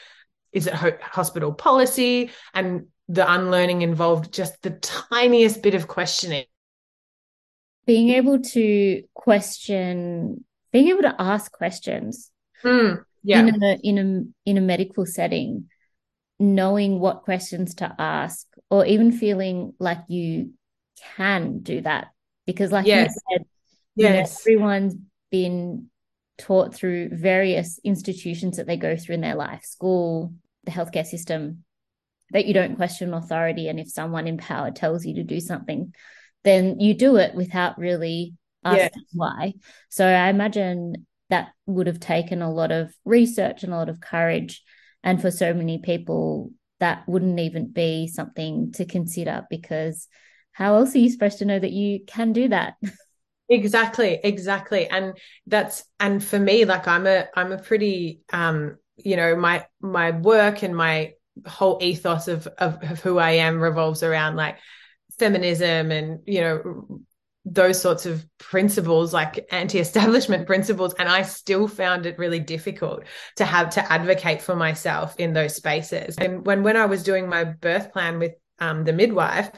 is 0.52 0.67
it 0.67 0.74
ho- 0.74 0.97
hospital 1.02 1.54
policy? 1.54 2.30
And 2.54 2.88
the 3.12 3.30
unlearning 3.32 3.82
involved 3.82 4.34
just 4.34 4.62
the 4.62 4.69
tiniest 4.69 5.62
bit 5.62 5.76
of 5.76 5.88
questioning 5.88 6.45
being 7.86 8.10
able 8.10 8.39
to 8.39 9.04
question 9.13 10.45
being 10.71 10.88
able 10.88 11.02
to 11.02 11.15
ask 11.19 11.52
questions 11.52 12.32
mm, 12.63 13.04
yeah. 13.24 13.39
in 13.39 13.63
a 13.63 13.78
in 13.84 13.97
a 13.97 14.50
in 14.50 14.58
a 14.58 14.62
medical 14.62 15.06
setting 15.06 15.69
knowing 16.39 17.00
what 17.00 17.24
questions 17.24 17.76
to 17.76 17.95
ask 18.00 18.47
or 18.69 18.86
even 18.86 19.12
feeling 19.12 19.74
like 19.78 20.00
you 20.08 20.52
can 21.17 21.60
do 21.60 21.82
that 21.82 22.08
because 22.45 22.71
like 22.71 22.86
yes. 22.86 23.13
you 23.13 23.38
said 23.38 23.45
yes. 23.95 24.45
You 24.45 24.56
know, 24.56 24.62
everyone's 24.62 24.95
been 25.32 25.88
taught 26.38 26.74
through 26.74 27.10
various 27.10 27.78
institutions 27.84 28.56
that 28.58 28.67
they 28.67 28.78
go 28.78 28.95
through 28.95 29.15
in 29.15 29.21
their 29.21 29.36
life 29.36 29.65
school 29.65 30.34
the 30.63 30.71
healthcare 30.71 31.06
system 31.06 31.65
that 32.32 32.46
you 32.46 32.54
don't 32.54 32.76
question 32.76 33.13
authority 33.13 33.67
and 33.67 33.80
if 33.80 33.89
someone 33.89 34.28
in 34.28 34.38
power 34.38 34.72
tells 34.72 35.06
you 35.06 35.15
to 35.15 35.24
do 35.24 35.39
something 35.39 35.94
then 36.44 36.80
you 36.80 36.94
do 36.94 37.17
it 37.17 37.36
without 37.36 37.78
really 37.78 38.34
asking 38.63 38.89
yeah. 38.94 39.13
why. 39.13 39.54
So 39.89 40.06
i 40.06 40.30
imagine 40.30 41.06
that 41.30 41.50
would 41.65 41.88
have 41.88 42.00
taken 42.00 42.41
a 42.41 42.52
lot 42.52 42.72
of 42.72 42.94
research 43.06 43.63
and 43.63 43.74
a 43.74 43.78
lot 43.78 43.89
of 43.89 44.02
courage 44.02 44.62
and 45.04 45.22
for 45.22 45.32
so 45.32 45.54
many 45.54 45.80
people 45.80 46.52
that 46.80 47.08
wouldn't 47.08 47.39
even 47.39 47.72
be 47.72 48.08
something 48.08 48.72
to 48.74 48.86
consider 48.86 49.46
because 49.50 50.08
how 50.52 50.76
else 50.76 50.94
are 50.96 51.00
you 51.00 51.10
supposed 51.10 51.39
to 51.39 51.46
know 51.46 51.58
that 51.58 51.72
you 51.72 52.04
can 52.06 52.34
do 52.34 52.48
that? 52.50 52.76
Exactly 53.50 54.17
exactly. 54.24 54.88
And 54.88 55.17
that's 55.46 55.84
and 56.00 56.24
for 56.24 56.39
me 56.39 56.63
like 56.63 56.88
i'm 56.88 57.06
a 57.06 57.26
i'm 57.36 57.52
a 57.52 57.58
pretty 57.58 58.22
um 58.32 58.78
you 58.96 59.17
know 59.17 59.36
my 59.36 59.65
my 59.82 60.12
work 60.12 60.63
and 60.63 60.74
my 60.74 61.12
whole 61.46 61.80
ethos 61.82 62.28
of, 62.28 62.48
of, 62.58 62.82
of 62.84 63.00
who 63.02 63.17
i 63.17 63.32
am 63.32 63.60
revolves 63.60 64.04
around 64.04 64.36
like 64.36 64.58
feminism 65.17 65.91
and 65.91 66.20
you 66.26 66.41
know 66.41 67.04
those 67.46 67.82
sorts 67.82 68.06
of 68.06 68.26
principles 68.38 69.13
like 69.13 69.48
anti-establishment 69.52 70.46
principles. 70.52 70.94
And 70.94 71.10
i 71.10 71.24
still 71.24 71.67
found 71.67 72.06
it 72.06 72.20
really 72.20 72.39
difficult 72.39 73.04
to 73.38 73.46
have 73.46 73.72
to 73.72 73.91
advocate 73.91 74.41
for 74.41 74.56
myself 74.56 75.15
in 75.17 75.34
those 75.34 75.56
spaces. 75.56 76.15
And 76.17 76.46
when 76.46 76.63
when 76.63 76.78
i 76.78 76.86
was 76.86 77.04
doing 77.04 77.28
my 77.28 77.44
birth 77.44 77.91
plan 77.91 78.20
with 78.20 78.34
um, 78.60 78.84
the 78.84 78.94
midwife 78.94 79.52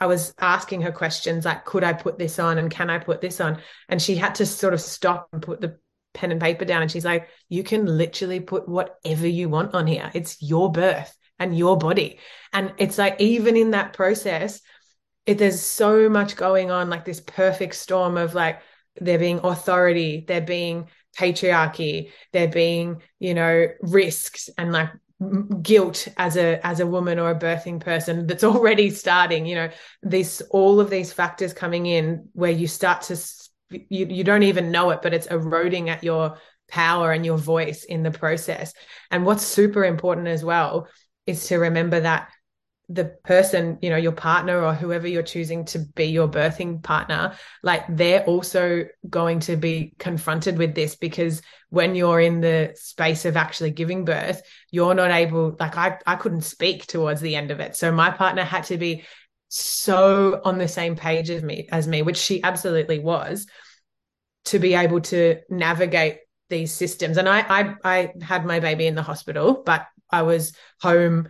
i 0.00 0.06
was 0.06 0.32
asking 0.38 0.82
her 0.82 0.92
questions 0.92 1.44
like 1.44 1.64
could 1.64 1.82
i 1.82 1.92
put 1.92 2.18
this 2.18 2.38
on 2.38 2.56
and 2.56 2.70
can 2.70 2.88
i 2.88 2.98
put 2.98 3.20
this 3.20 3.40
on? 3.40 3.60
And 3.88 4.00
she 4.00 4.14
had 4.14 4.36
to 4.36 4.46
sort 4.46 4.74
of 4.74 4.80
stop 4.80 5.28
and 5.32 5.42
put 5.42 5.60
the 5.60 5.78
pen 6.14 6.32
and 6.32 6.40
paper 6.40 6.64
down 6.64 6.82
and 6.82 6.90
she's 6.90 7.04
like 7.04 7.28
you 7.48 7.62
can 7.62 7.84
literally 7.86 8.40
put 8.40 8.68
whatever 8.68 9.26
you 9.26 9.48
want 9.48 9.74
on 9.74 9.86
here. 9.86 10.10
It's 10.14 10.42
your 10.42 10.70
birth 10.72 11.14
and 11.38 11.56
your 11.56 11.78
body. 11.78 12.18
And 12.52 12.72
it's 12.78 12.98
like 12.98 13.20
even 13.20 13.56
in 13.56 13.70
that 13.72 13.92
process 13.92 14.60
it, 15.28 15.36
there's 15.36 15.60
so 15.60 16.08
much 16.08 16.36
going 16.36 16.70
on, 16.70 16.88
like 16.88 17.04
this 17.04 17.20
perfect 17.20 17.74
storm 17.74 18.16
of 18.16 18.34
like 18.34 18.62
there 18.98 19.18
being 19.18 19.40
authority, 19.44 20.24
there 20.26 20.40
being 20.40 20.88
patriarchy, 21.18 22.12
there 22.32 22.48
being, 22.48 23.02
you 23.18 23.34
know, 23.34 23.66
risks 23.82 24.48
and 24.56 24.72
like 24.72 24.88
guilt 25.60 26.08
as 26.16 26.36
a 26.36 26.64
as 26.64 26.80
a 26.80 26.86
woman 26.86 27.18
or 27.18 27.30
a 27.30 27.38
birthing 27.38 27.80
person 27.80 28.26
that's 28.26 28.44
already 28.44 28.88
starting 28.88 29.46
you 29.46 29.56
know 29.56 29.68
this 30.00 30.40
all 30.50 30.78
of 30.78 30.90
these 30.90 31.12
factors 31.12 31.52
coming 31.52 31.86
in 31.86 32.28
where 32.34 32.52
you 32.52 32.68
start 32.68 33.02
to 33.02 33.16
you, 33.70 34.06
you 34.06 34.24
don't 34.24 34.42
even 34.42 34.70
know 34.70 34.90
it 34.90 35.02
but 35.02 35.14
it's 35.14 35.26
eroding 35.26 35.88
at 35.90 36.04
your 36.04 36.38
power 36.68 37.12
and 37.12 37.24
your 37.24 37.38
voice 37.38 37.84
in 37.84 38.02
the 38.02 38.10
process 38.10 38.72
and 39.10 39.24
what's 39.24 39.44
super 39.44 39.84
important 39.84 40.28
as 40.28 40.44
well 40.44 40.88
is 41.26 41.46
to 41.48 41.56
remember 41.56 42.00
that 42.00 42.28
the 42.90 43.04
person, 43.22 43.78
you 43.82 43.90
know, 43.90 43.96
your 43.96 44.12
partner 44.12 44.62
or 44.62 44.72
whoever 44.72 45.06
you're 45.06 45.22
choosing 45.22 45.66
to 45.66 45.80
be 45.94 46.06
your 46.06 46.26
birthing 46.26 46.82
partner, 46.82 47.34
like 47.62 47.84
they're 47.88 48.24
also 48.24 48.86
going 49.08 49.40
to 49.40 49.56
be 49.56 49.92
confronted 49.98 50.56
with 50.56 50.74
this 50.74 50.96
because 50.96 51.42
when 51.68 51.94
you're 51.94 52.20
in 52.20 52.40
the 52.40 52.72
space 52.76 53.26
of 53.26 53.36
actually 53.36 53.70
giving 53.72 54.06
birth, 54.06 54.40
you're 54.70 54.94
not 54.94 55.10
able, 55.10 55.54
like 55.60 55.76
I, 55.76 55.98
I 56.06 56.16
couldn't 56.16 56.42
speak 56.42 56.86
towards 56.86 57.20
the 57.20 57.36
end 57.36 57.50
of 57.50 57.60
it. 57.60 57.76
So 57.76 57.92
my 57.92 58.10
partner 58.10 58.42
had 58.42 58.64
to 58.64 58.78
be 58.78 59.04
so 59.48 60.40
on 60.44 60.58
the 60.58 60.68
same 60.68 60.96
page 60.96 61.30
as 61.30 61.42
me, 61.42 61.68
as 61.70 61.88
me, 61.88 62.02
which 62.02 62.18
she 62.18 62.42
absolutely 62.42 62.98
was, 62.98 63.46
to 64.46 64.58
be 64.58 64.74
able 64.74 65.00
to 65.00 65.40
navigate 65.50 66.18
these 66.48 66.72
systems. 66.72 67.16
And 67.16 67.28
I, 67.28 67.40
I, 67.40 67.74
I 67.84 68.12
had 68.22 68.44
my 68.44 68.60
baby 68.60 68.86
in 68.86 68.94
the 68.94 69.02
hospital, 69.02 69.62
but 69.64 69.86
I 70.10 70.22
was 70.22 70.52
home 70.80 71.28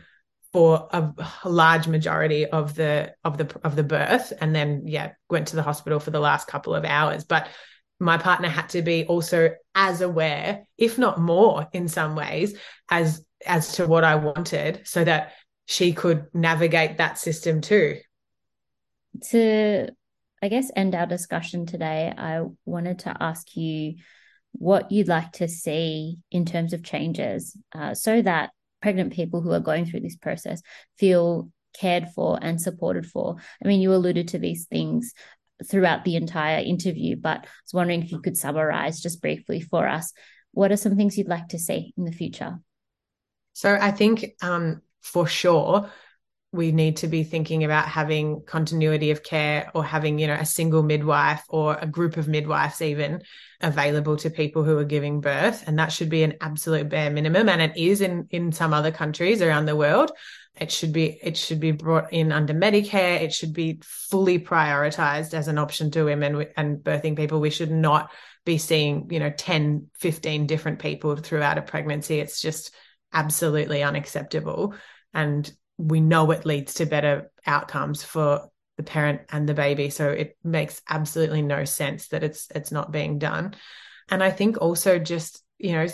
for 0.53 0.89
a, 0.93 1.13
large 1.45 1.87
majority 1.89 2.47
of 2.47 2.75
the 2.75 3.15
of 3.25 3.37
the 3.37 3.61
of 3.65 3.77
the 3.77 3.83
birth 3.83 4.33
and 4.41 4.55
then 4.55 4.83
yeah 4.87 5.13
went 5.29 5.49
to 5.49 5.57
the 5.57 5.63
hospital 5.63 6.01
for 6.01 6.11
the 6.11 6.21
last 6.21 6.47
couple 6.47 6.75
of 6.75 6.85
hours 6.85 7.25
but 7.25 7.49
my 8.01 8.17
partner 8.17 8.49
had 8.49 8.69
to 8.69 8.81
be 8.81 9.05
also 9.07 9.51
as 9.75 10.01
aware 10.01 10.65
if 10.79 10.99
not 10.99 11.21
more 11.21 11.69
in 11.73 11.87
some 11.87 12.17
ways 12.17 12.57
as 12.89 13.23
as 13.47 13.75
to 13.75 13.87
what 13.87 14.05
I 14.05 14.15
wanted 14.17 14.83
so 14.85 15.05
that 15.05 15.33
she 15.67 15.93
could 15.93 16.27
navigate 16.33 16.97
that 16.97 17.19
system 17.19 17.61
too 17.61 17.99
to 19.31 19.89
I 20.41 20.49
guess 20.49 20.71
end 20.77 20.95
our 20.95 21.07
discussion 21.07 21.67
today 21.67 22.13
I 22.17 22.45
wanted 22.65 23.01
to 23.01 23.17
ask 23.21 23.57
you 23.57 23.97
what 24.53 24.91
you'd 24.91 25.09
like 25.09 25.33
to 25.33 25.49
see 25.49 26.19
in 26.31 26.45
terms 26.45 26.73
of 26.73 26.83
changes 26.83 27.57
uh, 27.75 27.95
so 27.95 28.23
that 28.23 28.51
pregnant 28.81 29.13
people 29.13 29.41
who 29.41 29.53
are 29.53 29.61
going 29.61 29.87
through 29.87 30.01
this 30.01 30.17
process 30.17 30.63
feel 30.99 31.51
cared 31.79 32.09
for 32.15 32.39
and 32.41 32.61
supported 32.61 33.07
for. 33.07 33.37
I 33.63 33.69
mean, 33.69 33.81
you 33.81 33.93
alluded 33.93 34.29
to 34.29 34.39
these 34.39 34.67
things 34.67 35.13
throughout 35.69 36.05
the 36.05 36.17
entire 36.17 36.63
interview, 36.63 37.17
but 37.17 37.39
I 37.39 37.49
was 37.65 37.75
wondering 37.75 38.03
if 38.03 38.13
you 38.13 38.21
could 38.21 38.37
summarize 38.37 39.01
just 39.01 39.21
briefly 39.21 39.61
for 39.61 39.87
us. 39.87 40.13
What 40.53 40.73
are 40.73 40.77
some 40.77 40.97
things 40.97 41.19
you'd 41.19 41.29
like 41.29 41.49
to 41.49 41.59
see 41.59 41.93
in 41.97 42.05
the 42.05 42.13
future? 42.13 42.59
So 43.53 43.77
I 43.81 43.91
think 43.91 44.33
um, 44.41 44.83
for 45.03 45.27
sure 45.27 45.91
we 46.51 46.73
need 46.73 46.97
to 46.99 47.09
be 47.09 47.25
thinking 47.25 47.65
about 47.65 47.87
having 47.87 48.43
continuity 48.47 49.11
of 49.11 49.23
care 49.23 49.71
or 49.75 49.85
having 49.85 50.19
you 50.19 50.27
know 50.27 50.35
a 50.35 50.47
single 50.47 50.83
midwife 50.83 51.45
or 51.49 51.77
a 51.77 51.87
group 51.87 52.17
of 52.17 52.27
midwives 52.27 52.81
even 52.81 53.23
available 53.61 54.17
to 54.17 54.31
people 54.31 54.65
who 54.65 54.79
are 54.79 54.85
giving 54.85 55.21
birth. 55.21 55.65
And 55.67 55.79
that 55.79 55.93
should 55.93 56.09
be 56.09 56.23
an 56.23 56.35
absolute 56.41 56.89
bare 56.89 57.11
minimum. 57.11 57.49
And 57.49 57.61
it 57.61 57.77
is 57.77 58.01
in 58.01 58.29
in 58.31 58.53
some 58.53 58.73
other 58.73 58.91
countries 58.91 59.43
around 59.43 59.67
the 59.67 59.77
world. 59.77 60.11
It 60.59 60.73
should 60.73 60.93
be 60.93 61.19
it 61.23 61.37
should 61.37 61.61
be 61.61 61.73
brought 61.73 62.13
in 62.15 62.33
under 62.33 62.55
medicare. 62.55 63.21
It 63.21 63.35
should 63.35 63.53
be 63.53 63.81
fully 63.85 64.39
prioritized 64.39 65.35
as 65.35 65.49
an 65.49 65.59
option 65.59 65.91
to 65.93 66.05
women 66.05 66.47
and 66.57 66.79
birthing 66.79 67.17
people. 67.17 67.41
We 67.41 67.51
should 67.51 67.71
not 67.71 68.11
be 68.47 68.57
seeing 68.57 69.09
you 69.11 69.21
know 69.21 69.31
10 69.31 69.89
15 69.99 70.47
different 70.47 70.79
people 70.79 71.15
throughout 71.15 71.59
a 71.59 71.63
pregnancy. 71.63 72.21
It's 72.21 72.41
just 72.41 72.75
absolutely 73.13 73.83
unacceptable. 73.83 74.75
And 75.13 75.51
we 75.79 76.01
know 76.01 76.31
it 76.33 76.45
leads 76.45 76.75
to 76.75 76.87
better 76.87 77.31
outcomes 77.47 78.03
for 78.03 78.49
the 78.77 78.83
parent 78.83 79.23
and 79.31 79.49
the 79.49 79.55
baby. 79.55 79.91
So 79.91 80.09
it 80.11 80.37
makes 80.45 80.83
absolutely 80.89 81.43
no 81.43 81.65
sense 81.65 82.09
that 82.09 82.23
it's 82.23 82.49
it's 82.55 82.71
not 82.71 82.93
being 82.93 83.19
done. 83.19 83.55
And 84.11 84.23
i 84.23 84.31
think 84.31 84.61
also 84.61 84.99
just 84.99 85.43
you 85.59 85.73
know 85.73 85.87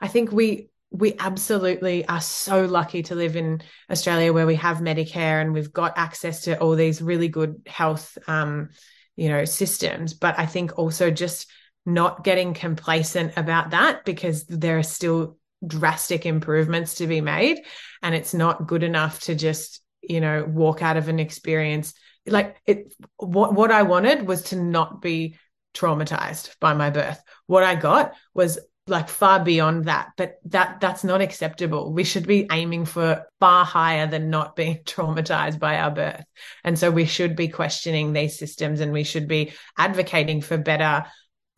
i 0.00 0.08
think 0.08 0.32
we 0.32 0.68
we 0.90 1.14
absolutely 1.18 2.06
are 2.08 2.20
so 2.20 2.64
lucky 2.64 3.02
to 3.02 3.14
live 3.14 3.36
in 3.36 3.60
australia 3.90 4.32
where 4.32 4.46
we 4.46 4.54
have 4.54 4.78
medicare 4.78 5.40
and 5.40 5.52
we've 5.52 5.72
got 5.72 5.98
access 5.98 6.42
to 6.42 6.58
all 6.60 6.74
these 6.74 7.02
really 7.02 7.28
good 7.28 7.60
health 7.66 8.16
um 8.26 8.70
you 9.16 9.28
know 9.28 9.44
systems. 9.44 10.14
But 10.14 10.38
i 10.38 10.46
think 10.46 10.78
also 10.78 11.10
just 11.10 11.50
not 11.86 12.22
getting 12.22 12.54
complacent 12.54 13.32
about 13.36 13.70
that 13.70 14.04
because 14.04 14.44
there 14.44 14.78
are 14.78 14.82
still 14.82 15.37
drastic 15.66 16.24
improvements 16.26 16.96
to 16.96 17.06
be 17.06 17.20
made 17.20 17.60
and 18.02 18.14
it's 18.14 18.34
not 18.34 18.66
good 18.66 18.82
enough 18.82 19.20
to 19.20 19.34
just 19.34 19.82
you 20.02 20.20
know 20.20 20.44
walk 20.44 20.82
out 20.82 20.96
of 20.96 21.08
an 21.08 21.18
experience. 21.18 21.94
Like 22.26 22.56
it 22.66 22.92
what 23.16 23.54
what 23.54 23.70
I 23.70 23.82
wanted 23.82 24.26
was 24.26 24.42
to 24.44 24.56
not 24.56 25.00
be 25.00 25.36
traumatized 25.74 26.58
by 26.60 26.74
my 26.74 26.90
birth. 26.90 27.20
What 27.46 27.64
I 27.64 27.74
got 27.74 28.14
was 28.34 28.58
like 28.86 29.10
far 29.10 29.44
beyond 29.44 29.84
that 29.84 30.08
but 30.16 30.36
that 30.46 30.80
that's 30.80 31.04
not 31.04 31.20
acceptable. 31.20 31.92
We 31.92 32.04
should 32.04 32.26
be 32.26 32.46
aiming 32.50 32.86
for 32.86 33.26
far 33.40 33.64
higher 33.64 34.06
than 34.06 34.30
not 34.30 34.56
being 34.56 34.78
traumatized 34.84 35.58
by 35.58 35.78
our 35.78 35.90
birth. 35.90 36.24
And 36.64 36.78
so 36.78 36.90
we 36.90 37.04
should 37.04 37.36
be 37.36 37.48
questioning 37.48 38.12
these 38.12 38.38
systems 38.38 38.80
and 38.80 38.92
we 38.92 39.04
should 39.04 39.28
be 39.28 39.52
advocating 39.76 40.40
for 40.40 40.56
better 40.56 41.04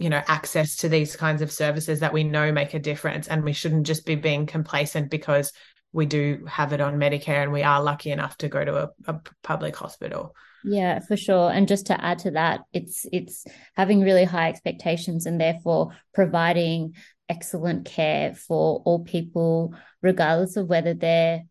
you 0.01 0.11
know 0.11 0.23
access 0.27 0.77
to 0.77 0.89
these 0.89 1.15
kinds 1.15 1.43
of 1.43 1.53
services 1.53 2.01
that 2.01 2.13
we 2.13 2.25
know 2.25 2.51
make 2.51 2.75
a 2.75 2.79
difference 2.79 3.29
and 3.29 3.45
we 3.45 3.53
shouldn't 3.53 3.87
just 3.87 4.05
be 4.05 4.17
being 4.17 4.47
complacent 4.47 5.11
because 5.11 5.53
we 5.93 6.07
do 6.07 6.45
have 6.49 6.73
it 6.73 6.81
on 6.81 6.99
medicare 6.99 7.43
and 7.43 7.53
we 7.53 7.63
are 7.63 7.83
lucky 7.83 8.11
enough 8.11 8.37
to 8.39 8.49
go 8.49 8.65
to 8.65 8.85
a, 8.85 8.91
a 9.07 9.21
public 9.43 9.77
hospital 9.77 10.35
yeah, 10.63 10.99
for 11.01 11.17
sure. 11.17 11.51
And 11.51 11.67
just 11.67 11.87
to 11.87 12.05
add 12.05 12.19
to 12.21 12.33
that, 12.33 12.61
it's 12.73 13.07
it's 13.13 13.47
having 13.77 14.01
really 14.01 14.25
high 14.25 14.49
expectations 14.49 15.27
and 15.27 15.41
therefore 15.41 15.97
providing 16.13 16.95
excellent 17.29 17.87
care 17.87 18.35
for 18.35 18.83
all 18.85 19.05
people, 19.05 19.75
regardless 20.03 20.57
of 20.57 20.69
whether 20.69 20.95
they're, 20.95 21.45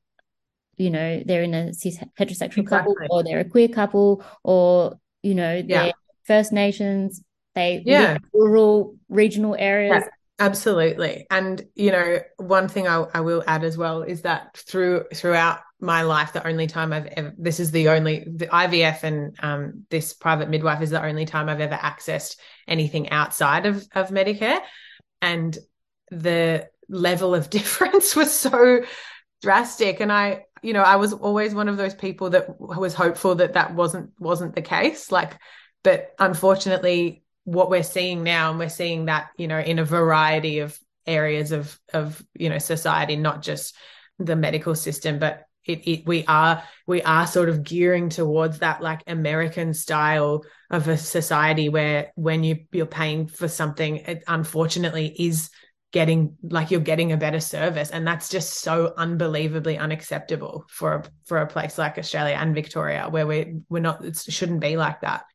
you 0.78 0.90
know, 0.90 1.24
they're 1.26 1.44
in 1.44 1.54
a 1.54 1.70
heterosexual 1.70 2.60
exactly. 2.60 2.66
couple 2.66 2.96
or 3.10 3.24
they're 3.24 3.40
a 3.40 3.50
queer 3.50 3.68
couple 3.68 4.24
or, 4.44 5.00
you 5.24 5.34
know, 5.34 5.62
they're 5.62 5.88
yeah. 5.88 5.92
First 6.26 6.52
Nations, 6.52 7.24
they 7.56 7.82
yeah. 7.86 8.18
rural, 8.34 8.96
regional 9.10 9.56
areas. 9.58 10.04
Yeah. 10.04 10.10
Absolutely. 10.42 11.28
And, 11.30 11.62
you 11.76 11.92
know, 11.92 12.20
one 12.38 12.70
thing 12.70 12.88
I, 12.88 13.06
I, 13.14 13.20
will 13.20 13.44
add 13.46 13.66
as 13.66 13.78
well 13.78 14.04
is 14.04 14.22
that 14.22 14.56
through 14.56 15.04
throughout 15.14 15.60
my 15.82 16.04
life, 16.04 16.32
the 16.32 16.48
only 16.48 16.66
time 16.66 16.94
I've 16.94 17.08
ever, 17.08 17.34
this 17.38 17.60
is 17.60 17.72
the 17.72 17.90
only, 17.90 18.24
the 18.26 18.48
IVF 18.48 19.04
and 19.04 19.36
um, 19.42 19.84
this 19.90 20.14
private 20.14 20.48
midwife 20.48 20.82
is 20.82 20.92
the 20.92 21.04
only 21.04 21.26
time 21.26 21.50
I've 21.50 21.60
ever 21.60 21.76
accessed 21.76 22.38
anything 22.70 23.10
outside 23.10 23.66
of, 23.66 23.86
of 23.94 24.12
Medicare 24.12 24.60
and 25.22 25.58
the 26.10 26.70
level 26.88 27.36
of 27.36 27.50
difference 27.50 28.16
was 28.16 28.34
so 28.34 28.82
drastic 29.42 30.02
and 30.02 30.12
i 30.12 30.44
you 30.62 30.74
know 30.74 30.82
i 30.82 30.98
was 30.98 31.14
always 31.14 31.56
one 31.56 31.70
of 31.70 31.78
those 31.78 31.94
people 31.94 32.32
that 32.32 32.60
was 32.60 32.94
hopeful 32.94 33.36
that 33.36 33.54
that 33.54 33.74
wasn't 33.74 34.12
wasn't 34.20 34.54
the 34.54 34.62
case 34.62 35.12
like 35.12 35.38
but 35.84 36.14
unfortunately 36.20 37.24
what 37.52 37.70
we're 37.70 37.84
seeing 37.84 38.24
now 38.24 38.50
and 38.50 38.60
we're 38.60 38.70
seeing 38.70 39.06
that 39.06 39.30
you 39.38 39.48
know 39.48 39.60
in 39.60 39.80
a 39.80 39.86
variety 39.86 40.60
of 40.60 40.78
areas 41.06 41.52
of 41.52 41.80
of 41.94 42.24
you 42.36 42.50
know 42.50 42.60
society 42.60 43.16
not 43.16 43.42
just 43.42 43.76
the 44.20 44.36
medical 44.36 44.76
system 44.76 45.20
but 45.20 45.46
it, 45.70 45.88
it, 45.88 46.08
we 46.08 46.26
are 46.26 46.64
we 46.88 47.02
are 47.04 47.28
sort 47.28 47.50
of 47.50 47.64
gearing 47.64 48.10
towards 48.10 48.60
that 48.60 48.82
like 48.82 49.04
American 49.08 49.74
style 49.74 50.44
of 50.72 50.88
a 50.88 50.98
society 50.98 51.70
where 51.70 52.12
when 52.16 52.44
you 52.44 52.66
you're 52.72 52.86
paying 52.86 53.28
for 53.28 53.48
something, 53.48 53.98
it 53.98 54.24
unfortunately 54.28 55.14
is 55.20 55.50
getting 55.92 56.38
like 56.44 56.72
you're 56.72 56.80
getting 56.80 57.12
a 57.12 57.18
better 57.18 57.40
service, 57.40 57.92
and 57.92 58.08
that's 58.08 58.30
just 58.30 58.62
so 58.62 58.94
unbelievably 58.98 59.78
unacceptable 59.78 60.66
for 60.70 60.94
a, 60.96 61.04
for 61.26 61.38
a 61.38 61.48
place 61.48 61.78
like 61.78 61.98
Australia 61.98 62.36
and 62.40 62.56
Victoria 62.56 63.08
where 63.10 63.28
we 63.28 63.60
we're 63.70 63.80
not 63.80 64.04
it 64.04 64.18
shouldn't 64.18 64.62
be 64.62 64.76
like 64.76 65.02
that. 65.02 65.26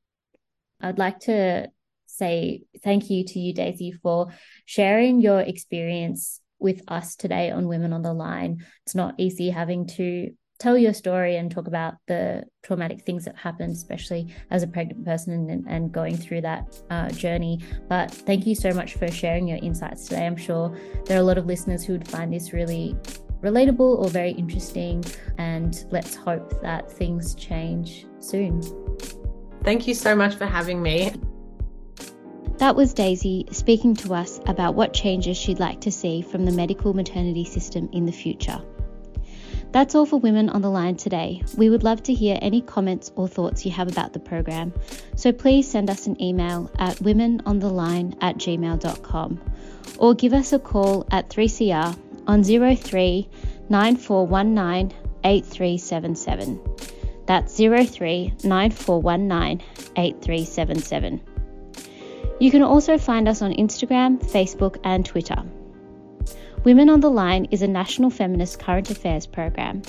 I'd 0.81 0.99
like 0.99 1.21
to 1.21 1.69
say 2.17 2.63
thank 2.83 3.11
you 3.11 3.25
to 3.25 3.39
you, 3.39 3.53
Daisy, 3.53 3.93
for 3.93 4.29
sharing 4.65 5.21
your 5.21 5.41
experience 5.41 6.41
with 6.59 6.83
us 6.89 7.17
today 7.17 7.51
on 7.51 7.69
Women 7.69 7.93
on 7.93 8.03
the 8.03 8.15
Line. 8.15 8.65
It's 8.87 8.95
not 8.95 9.15
easy 9.19 9.51
having 9.51 9.87
to 9.89 10.31
tell 10.59 10.79
your 10.79 10.95
story 10.95 11.37
and 11.37 11.51
talk 11.51 11.67
about 11.67 11.95
the 12.07 12.45
traumatic 12.63 13.05
things 13.05 13.25
that 13.25 13.37
happened, 13.37 13.73
especially 13.73 14.33
as 14.51 14.63
a 14.63 14.67
pregnant 14.67 15.05
person 15.05 15.51
and, 15.51 15.65
and 15.69 15.93
going 15.93 16.17
through 16.17 16.41
that 16.41 16.81
uh, 16.91 17.11
journey. 17.11 17.61
But 17.89 18.11
thank 18.11 18.47
you 18.47 18.55
so 18.55 18.71
much 18.71 18.95
for 18.95 19.11
sharing 19.11 19.49
your 19.49 19.59
insights 19.59 20.07
today. 20.07 20.27
I'm 20.27 20.37
sure 20.37 20.75
there 21.07 21.19
are 21.19 21.21
a 21.21 21.25
lot 21.25 21.39
of 21.39 21.47
listeners 21.47 21.85
who 21.85 21.95
would 21.95 22.09
find 22.09 22.33
this 22.33 22.53
really 22.53 22.97
relatable 23.43 23.99
or 23.99 24.09
very 24.09 24.31
interesting. 24.31 25.05
And 25.39 25.85
let's 25.91 26.15
hope 26.15 26.63
that 26.63 26.91
things 26.91 27.35
change 27.35 28.07
soon. 28.21 28.63
Thank 29.65 29.87
you 29.87 29.95
so 29.95 30.15
much 30.15 30.35
for 30.37 30.47
having 30.47 30.83
me. 30.83 31.13
That 32.59 32.77
was 32.77 32.95
Daisy 32.95 33.47
speaking 33.51 33.97
to 33.97 34.15
us 34.15 34.39
about 34.47 34.75
what 34.75 34.95
changes 34.95 35.37
she'd 35.37 35.59
like 35.59 35.81
to 35.83 35.91
see 35.91 36.23
from 36.23 36.45
the 36.45 36.53
medical 36.53 36.95
maternity 36.95 37.45
system 37.45 37.89
in 37.93 38.07
the 38.07 38.13
future. 38.13 38.63
That's 39.73 39.97
all 39.97 40.07
for 40.07 40.21
Women 40.21 40.49
on 40.51 40.63
the 40.63 40.71
Line 40.71 40.95
today. 40.95 41.43
We 41.57 41.69
would 41.69 41.83
love 41.83 42.05
to 42.05 42.15
hear 42.15 42.39
any 42.41 42.61
comments 42.61 43.11
or 43.17 43.27
thoughts 43.27 43.67
you 43.67 43.73
have 43.73 43.89
about 43.89 44.13
the 44.13 44.21
program, 44.21 44.73
so 45.17 45.33
please 45.33 45.69
send 45.69 45.91
us 45.91 46.07
an 46.07 46.23
email 46.23 46.71
at 46.79 46.97
womenontheline 46.99 48.17
at 48.21 48.37
gmail.com 48.37 49.41
or 49.99 50.15
give 50.15 50.33
us 50.33 50.53
a 50.53 50.61
call 50.61 51.09
at 51.11 51.29
3CR 51.29 51.99
on 52.29 52.45
03 52.45 53.29
9419 53.69 54.97
8377. 55.25 56.61
That's 57.27 57.57
03 57.57 58.33
9419 58.45 59.67
8377. 59.97 61.34
You 62.41 62.51
can 62.51 62.63
also 62.63 62.99
find 62.99 63.29
us 63.29 63.43
on 63.43 63.53
Instagram, 63.53 64.19
Facebook, 64.19 64.79
and 64.85 65.07
Twitter. 65.07 65.43
Women 66.65 66.89
on 66.89 67.01
the 67.01 67.11
Line 67.11 67.47
is 67.51 67.63
a 67.63 67.69
national 67.69 68.11
feminist 68.11 68.59
current 68.59 68.91
affairs 68.91 69.27
program. 69.27 69.83